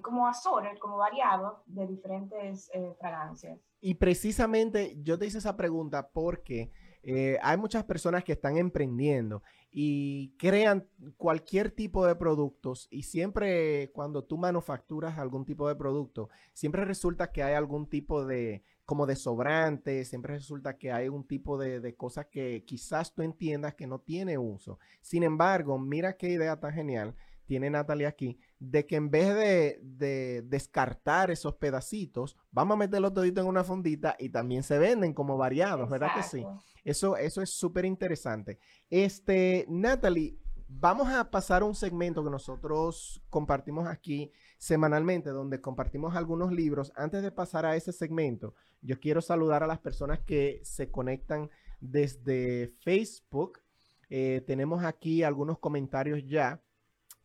como 0.02 0.26
assorted, 0.26 0.78
como 0.80 0.96
variados 0.96 1.62
de 1.66 1.86
diferentes 1.86 2.72
fragancias. 2.98 3.60
Y 3.82 3.96
precisamente 3.96 4.96
yo 5.04 5.20
te 5.20 5.26
hice 5.26 5.40
esa 5.40 5.58
pregunta 5.58 6.10
porque 6.14 6.72
eh, 7.08 7.38
hay 7.44 7.56
muchas 7.56 7.84
personas 7.84 8.24
que 8.24 8.32
están 8.32 8.58
emprendiendo 8.58 9.44
y 9.72 10.36
crean 10.40 10.88
cualquier 11.18 11.70
tipo 11.70 12.04
de 12.04 12.16
productos 12.16 12.88
y 12.90 13.04
siempre 13.04 13.92
cuando 13.94 14.24
tú 14.24 14.40
manufacturas 14.40 15.20
algún 15.20 15.46
tipo 15.46 15.68
de 15.68 15.76
producto, 15.76 16.30
siempre 16.54 16.84
resulta 16.84 17.32
que 17.32 17.44
hay 17.44 17.54
algún 17.54 17.88
tipo 17.88 18.26
de 18.26 18.64
como 18.86 19.06
de 19.06 19.16
sobrante, 19.16 20.04
siempre 20.04 20.34
resulta 20.34 20.78
que 20.80 20.92
hay 20.92 21.08
un 21.08 21.28
tipo 21.28 21.60
de, 21.60 21.80
de 21.80 21.96
cosas 21.96 22.26
que 22.26 22.64
quizás 22.66 23.14
tú 23.14 23.22
entiendas 23.22 23.76
que 23.76 23.86
no 23.86 24.00
tiene 24.00 24.40
uso. 24.40 24.80
Sin 25.02 25.22
embargo, 25.22 25.78
mira 25.78 26.18
qué 26.18 26.30
idea 26.30 26.60
tan 26.60 26.74
genial 26.74 27.16
tiene 27.46 27.70
Natalia 27.70 28.10
aquí, 28.10 28.40
de 28.60 28.86
que 28.86 28.96
en 28.96 29.10
vez 29.10 29.36
de, 29.36 30.42
descartar 30.46 31.32
esos 31.32 31.56
pedacitos, 31.56 32.38
vamos 32.52 32.76
a 32.76 32.80
meterlo 32.80 33.12
todito 33.12 33.42
en 33.42 33.48
una 33.48 33.64
fondita 33.64 34.16
y 34.20 34.30
también 34.30 34.64
se 34.64 34.78
venden 34.78 35.14
como 35.14 35.38
variados, 35.38 35.90
¿verdad 35.90 36.10
que 36.16 36.24
sí? 36.24 36.46
Eso, 36.84 37.18
eso 37.18 37.42
es 37.42 37.50
súper 37.50 37.86
interesante. 37.86 38.60
Este, 38.90 39.66
Natalie, 39.70 40.38
vamos 40.68 41.08
a 41.10 41.30
pasar 41.30 41.62
a 41.62 41.66
un 41.66 41.76
segmento 41.76 42.24
que 42.24 42.30
nosotros 42.30 43.22
compartimos 43.30 43.88
aquí 43.88 44.32
semanalmente, 44.58 45.30
donde 45.30 45.62
compartimos 45.62 46.16
algunos 46.16 46.52
libros. 46.52 46.92
Antes 46.96 47.24
de 47.24 47.32
pasar 47.32 47.66
a 47.66 47.76
ese 47.76 47.92
segmento, 47.92 48.56
yo 48.82 49.00
quiero 49.00 49.22
saludar 49.22 49.64
a 49.64 49.68
las 49.68 49.80
personas 49.80 50.20
que 50.20 50.62
se 50.64 50.90
conectan 50.92 51.50
desde 51.82 52.68
Facebook 52.84 53.62
Eh, 54.08 54.44
tenemos 54.46 54.84
aquí 54.84 55.24
algunos 55.24 55.58
comentarios 55.58 56.24
ya 56.28 56.62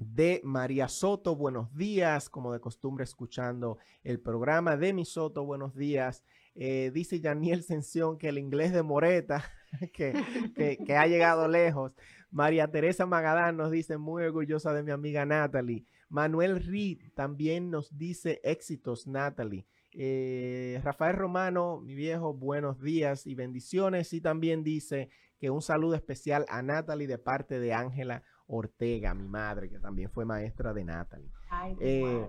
de 0.01 0.41
María 0.43 0.89
Soto, 0.89 1.37
buenos 1.37 1.75
días, 1.77 2.31
como 2.31 2.53
de 2.55 2.61
costumbre 2.61 3.05
escuchando 3.05 3.79
el 4.03 4.19
programa 4.19 4.77
de 4.79 4.95
mi 4.95 5.05
Soto, 5.05 5.45
buenos 5.45 5.77
días. 5.77 6.25
Eh, 6.55 6.91
dice 6.93 7.21
Janiel 7.21 7.63
Sención 7.63 8.17
que 8.17 8.31
el 8.31 8.39
inglés 8.39 8.73
de 8.73 8.83
Moreta, 8.83 9.45
que, 9.93 10.15
que, 10.57 10.79
que, 10.79 10.97
ha 10.97 11.07
llegado 11.07 11.47
lejos. 11.49 11.93
María 12.31 12.71
Teresa 12.71 13.05
Magadán 13.05 13.59
nos 13.59 13.71
dice 13.71 13.99
muy 13.99 14.25
orgullosa 14.25 14.73
de 14.73 14.83
mi 14.83 14.91
amiga 14.91 15.27
Natalie. 15.27 15.85
Manuel 16.09 16.65
Reed 16.65 17.13
también 17.15 17.71
nos 17.71 17.97
dice 17.97 18.41
éxitos, 18.43 19.07
Natalie. 19.07 19.67
Eh, 19.93 20.81
Rafael 20.83 21.17
Romano, 21.17 21.81
mi 21.81 21.95
viejo, 21.95 22.33
buenos 22.33 22.81
días 22.81 23.27
y 23.27 23.35
bendiciones. 23.35 24.13
Y 24.13 24.21
también 24.21 24.63
dice 24.65 25.11
que 25.39 25.51
un 25.51 25.63
saludo 25.63 25.95
especial 25.95 26.47
a 26.49 26.63
Natalie 26.63 27.07
de 27.07 27.19
parte 27.19 27.59
de 27.59 27.75
Ángela 27.75 28.23
Ortega, 28.53 29.15
mi 29.15 29.29
madre, 29.29 29.71
que 29.71 29.79
también 29.79 30.11
fue 30.11 30.25
maestra 30.25 30.73
de 30.75 30.85
Natalie. 30.85 31.31
Ay, 31.49 31.77
Eh, 31.81 32.27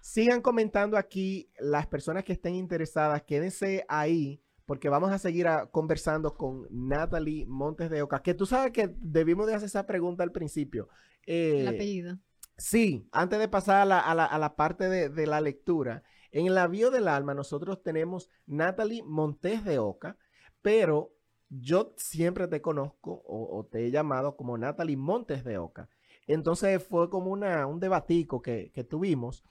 sigan 0.00 0.40
comentando 0.40 0.96
aquí 0.96 1.50
las 1.58 1.86
personas 1.86 2.24
que 2.24 2.32
estén 2.32 2.54
interesadas, 2.54 3.22
quédense 3.22 3.84
ahí 3.88 4.40
porque 4.64 4.88
vamos 4.88 5.10
a 5.12 5.18
seguir 5.18 5.46
a- 5.48 5.66
conversando 5.66 6.34
con 6.34 6.66
Natalie 6.70 7.46
Montes 7.46 7.88
de 7.90 8.02
Oca, 8.02 8.20
que 8.22 8.34
tú 8.34 8.44
sabes 8.46 8.72
que 8.72 8.94
debimos 8.98 9.46
de 9.46 9.54
hacer 9.54 9.66
esa 9.66 9.86
pregunta 9.86 10.22
al 10.22 10.32
principio. 10.32 10.88
Eh, 11.26 11.60
El 11.62 11.68
apellido. 11.68 12.18
Sí, 12.56 13.06
antes 13.12 13.38
de 13.38 13.48
pasar 13.48 13.82
a 13.82 13.84
la, 13.84 14.00
a 14.00 14.14
la- 14.14 14.24
a 14.26 14.38
la 14.38 14.56
parte 14.56 14.88
de, 14.88 15.08
de 15.08 15.26
la 15.26 15.40
lectura, 15.40 16.02
en 16.32 16.46
el 16.46 16.58
avión 16.58 16.92
del 16.92 17.08
alma 17.08 17.32
nosotros 17.34 17.82
tenemos 17.82 18.30
Natalie 18.46 19.02
Montes 19.04 19.64
de 19.64 19.78
Oca, 19.78 20.16
pero 20.60 21.12
yo 21.50 21.94
siempre 21.96 22.48
te 22.48 22.60
conozco 22.60 23.12
o, 23.26 23.58
o 23.58 23.64
te 23.66 23.86
he 23.86 23.90
llamado 23.90 24.36
como 24.36 24.58
Natalie 24.58 24.96
Montes 24.96 25.44
de 25.44 25.58
Oca. 25.58 25.88
Entonces 26.26 26.82
fue 26.86 27.08
como 27.10 27.30
una, 27.30 27.66
un 27.66 27.80
debatico 27.80 28.42
que, 28.42 28.70
que 28.72 28.84
tuvimos. 28.84 29.44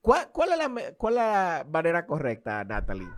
¿Cuál, 0.00 0.30
cuál 0.32 0.52
es 0.52 0.58
la, 0.58 0.94
cuál 0.96 1.14
es 1.14 1.18
la 1.20 1.66
manera 1.70 2.06
correcta, 2.06 2.64
Natalie? 2.64 3.08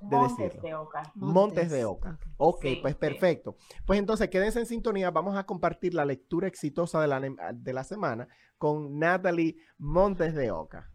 de 0.00 0.16
Montes 0.16 0.36
decirlo. 0.36 0.62
de 0.62 0.74
Oca. 0.74 1.02
Montes, 1.14 1.70
de 1.70 1.84
Oca. 1.84 2.18
Ok, 2.36 2.62
Sí, 2.62 2.76
pues 2.80 2.94
sí. 2.94 2.98
perfecto. 3.00 3.56
Pues 3.84 3.98
entonces 3.98 4.28
quédense 4.30 4.60
en 4.60 4.66
sintonía. 4.66 5.10
Vamos 5.10 5.36
a 5.36 5.44
compartir 5.44 5.92
la 5.94 6.04
lectura 6.04 6.46
exitosa 6.46 7.00
de 7.00 7.08
la, 7.08 7.20
de 7.52 7.72
la 7.72 7.82
semana 7.84 8.28
con 8.58 8.98
Natalie 8.98 9.56
Montes 9.76 10.34
de 10.34 10.52
Oca. 10.52 10.88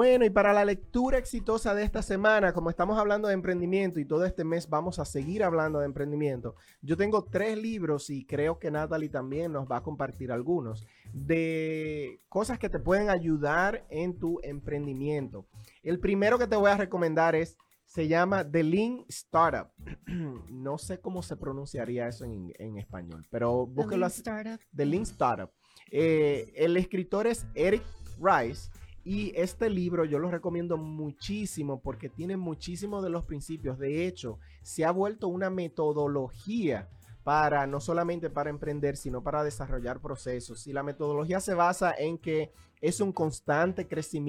Bueno, 0.00 0.24
y 0.24 0.30
para 0.30 0.54
la 0.54 0.64
lectura 0.64 1.18
exitosa 1.18 1.74
de 1.74 1.82
esta 1.82 2.00
semana, 2.00 2.54
como 2.54 2.70
estamos 2.70 2.98
hablando 2.98 3.28
de 3.28 3.34
emprendimiento 3.34 4.00
y 4.00 4.06
todo 4.06 4.24
este 4.24 4.44
mes 4.44 4.66
vamos 4.66 4.98
a 4.98 5.04
seguir 5.04 5.44
hablando 5.44 5.78
de 5.78 5.84
emprendimiento, 5.84 6.56
yo 6.80 6.96
tengo 6.96 7.24
tres 7.24 7.58
libros 7.58 8.08
y 8.08 8.24
creo 8.24 8.58
que 8.58 8.70
Natalie 8.70 9.10
también 9.10 9.52
nos 9.52 9.70
va 9.70 9.76
a 9.76 9.82
compartir 9.82 10.32
algunos 10.32 10.86
de 11.12 12.18
cosas 12.30 12.58
que 12.58 12.70
te 12.70 12.78
pueden 12.78 13.10
ayudar 13.10 13.84
en 13.90 14.18
tu 14.18 14.40
emprendimiento. 14.42 15.46
El 15.82 16.00
primero 16.00 16.38
que 16.38 16.46
te 16.46 16.56
voy 16.56 16.70
a 16.70 16.78
recomendar 16.78 17.34
es, 17.34 17.58
se 17.84 18.08
llama 18.08 18.50
The 18.50 18.62
Lean 18.62 19.04
Startup. 19.08 19.70
no 20.48 20.78
sé 20.78 20.98
cómo 20.98 21.22
se 21.22 21.36
pronunciaría 21.36 22.08
eso 22.08 22.24
en, 22.24 22.54
en 22.58 22.78
español, 22.78 23.26
pero 23.28 23.66
The 23.66 23.74
búsquelo 23.74 23.98
Lean 23.98 24.06
así. 24.06 24.20
Startup. 24.20 24.60
The 24.74 24.86
Lean 24.86 25.02
Startup. 25.02 25.50
Eh, 25.90 26.54
el 26.56 26.78
escritor 26.78 27.26
es 27.26 27.46
Eric 27.54 27.82
Rice 28.18 28.70
y 29.04 29.32
este 29.34 29.70
libro 29.70 30.04
yo 30.04 30.18
lo 30.18 30.30
recomiendo 30.30 30.76
muchísimo 30.76 31.80
porque 31.80 32.08
tiene 32.08 32.36
muchísimos 32.36 33.02
de 33.02 33.10
los 33.10 33.24
principios. 33.24 33.78
De 33.78 34.06
hecho, 34.06 34.38
se 34.62 34.84
ha 34.84 34.90
vuelto 34.90 35.28
una 35.28 35.48
metodología 35.48 36.88
para 37.24 37.66
no 37.66 37.80
solamente 37.80 38.30
para 38.30 38.50
emprender, 38.50 38.96
sino 38.96 39.22
para 39.22 39.44
desarrollar 39.44 40.00
procesos. 40.00 40.66
Y 40.66 40.72
la 40.72 40.82
metodología 40.82 41.40
se 41.40 41.54
basa 41.54 41.94
en 41.96 42.18
que 42.18 42.52
es 42.80 43.00
un 43.00 43.12
constante 43.12 43.86
crecimiento 43.86 44.20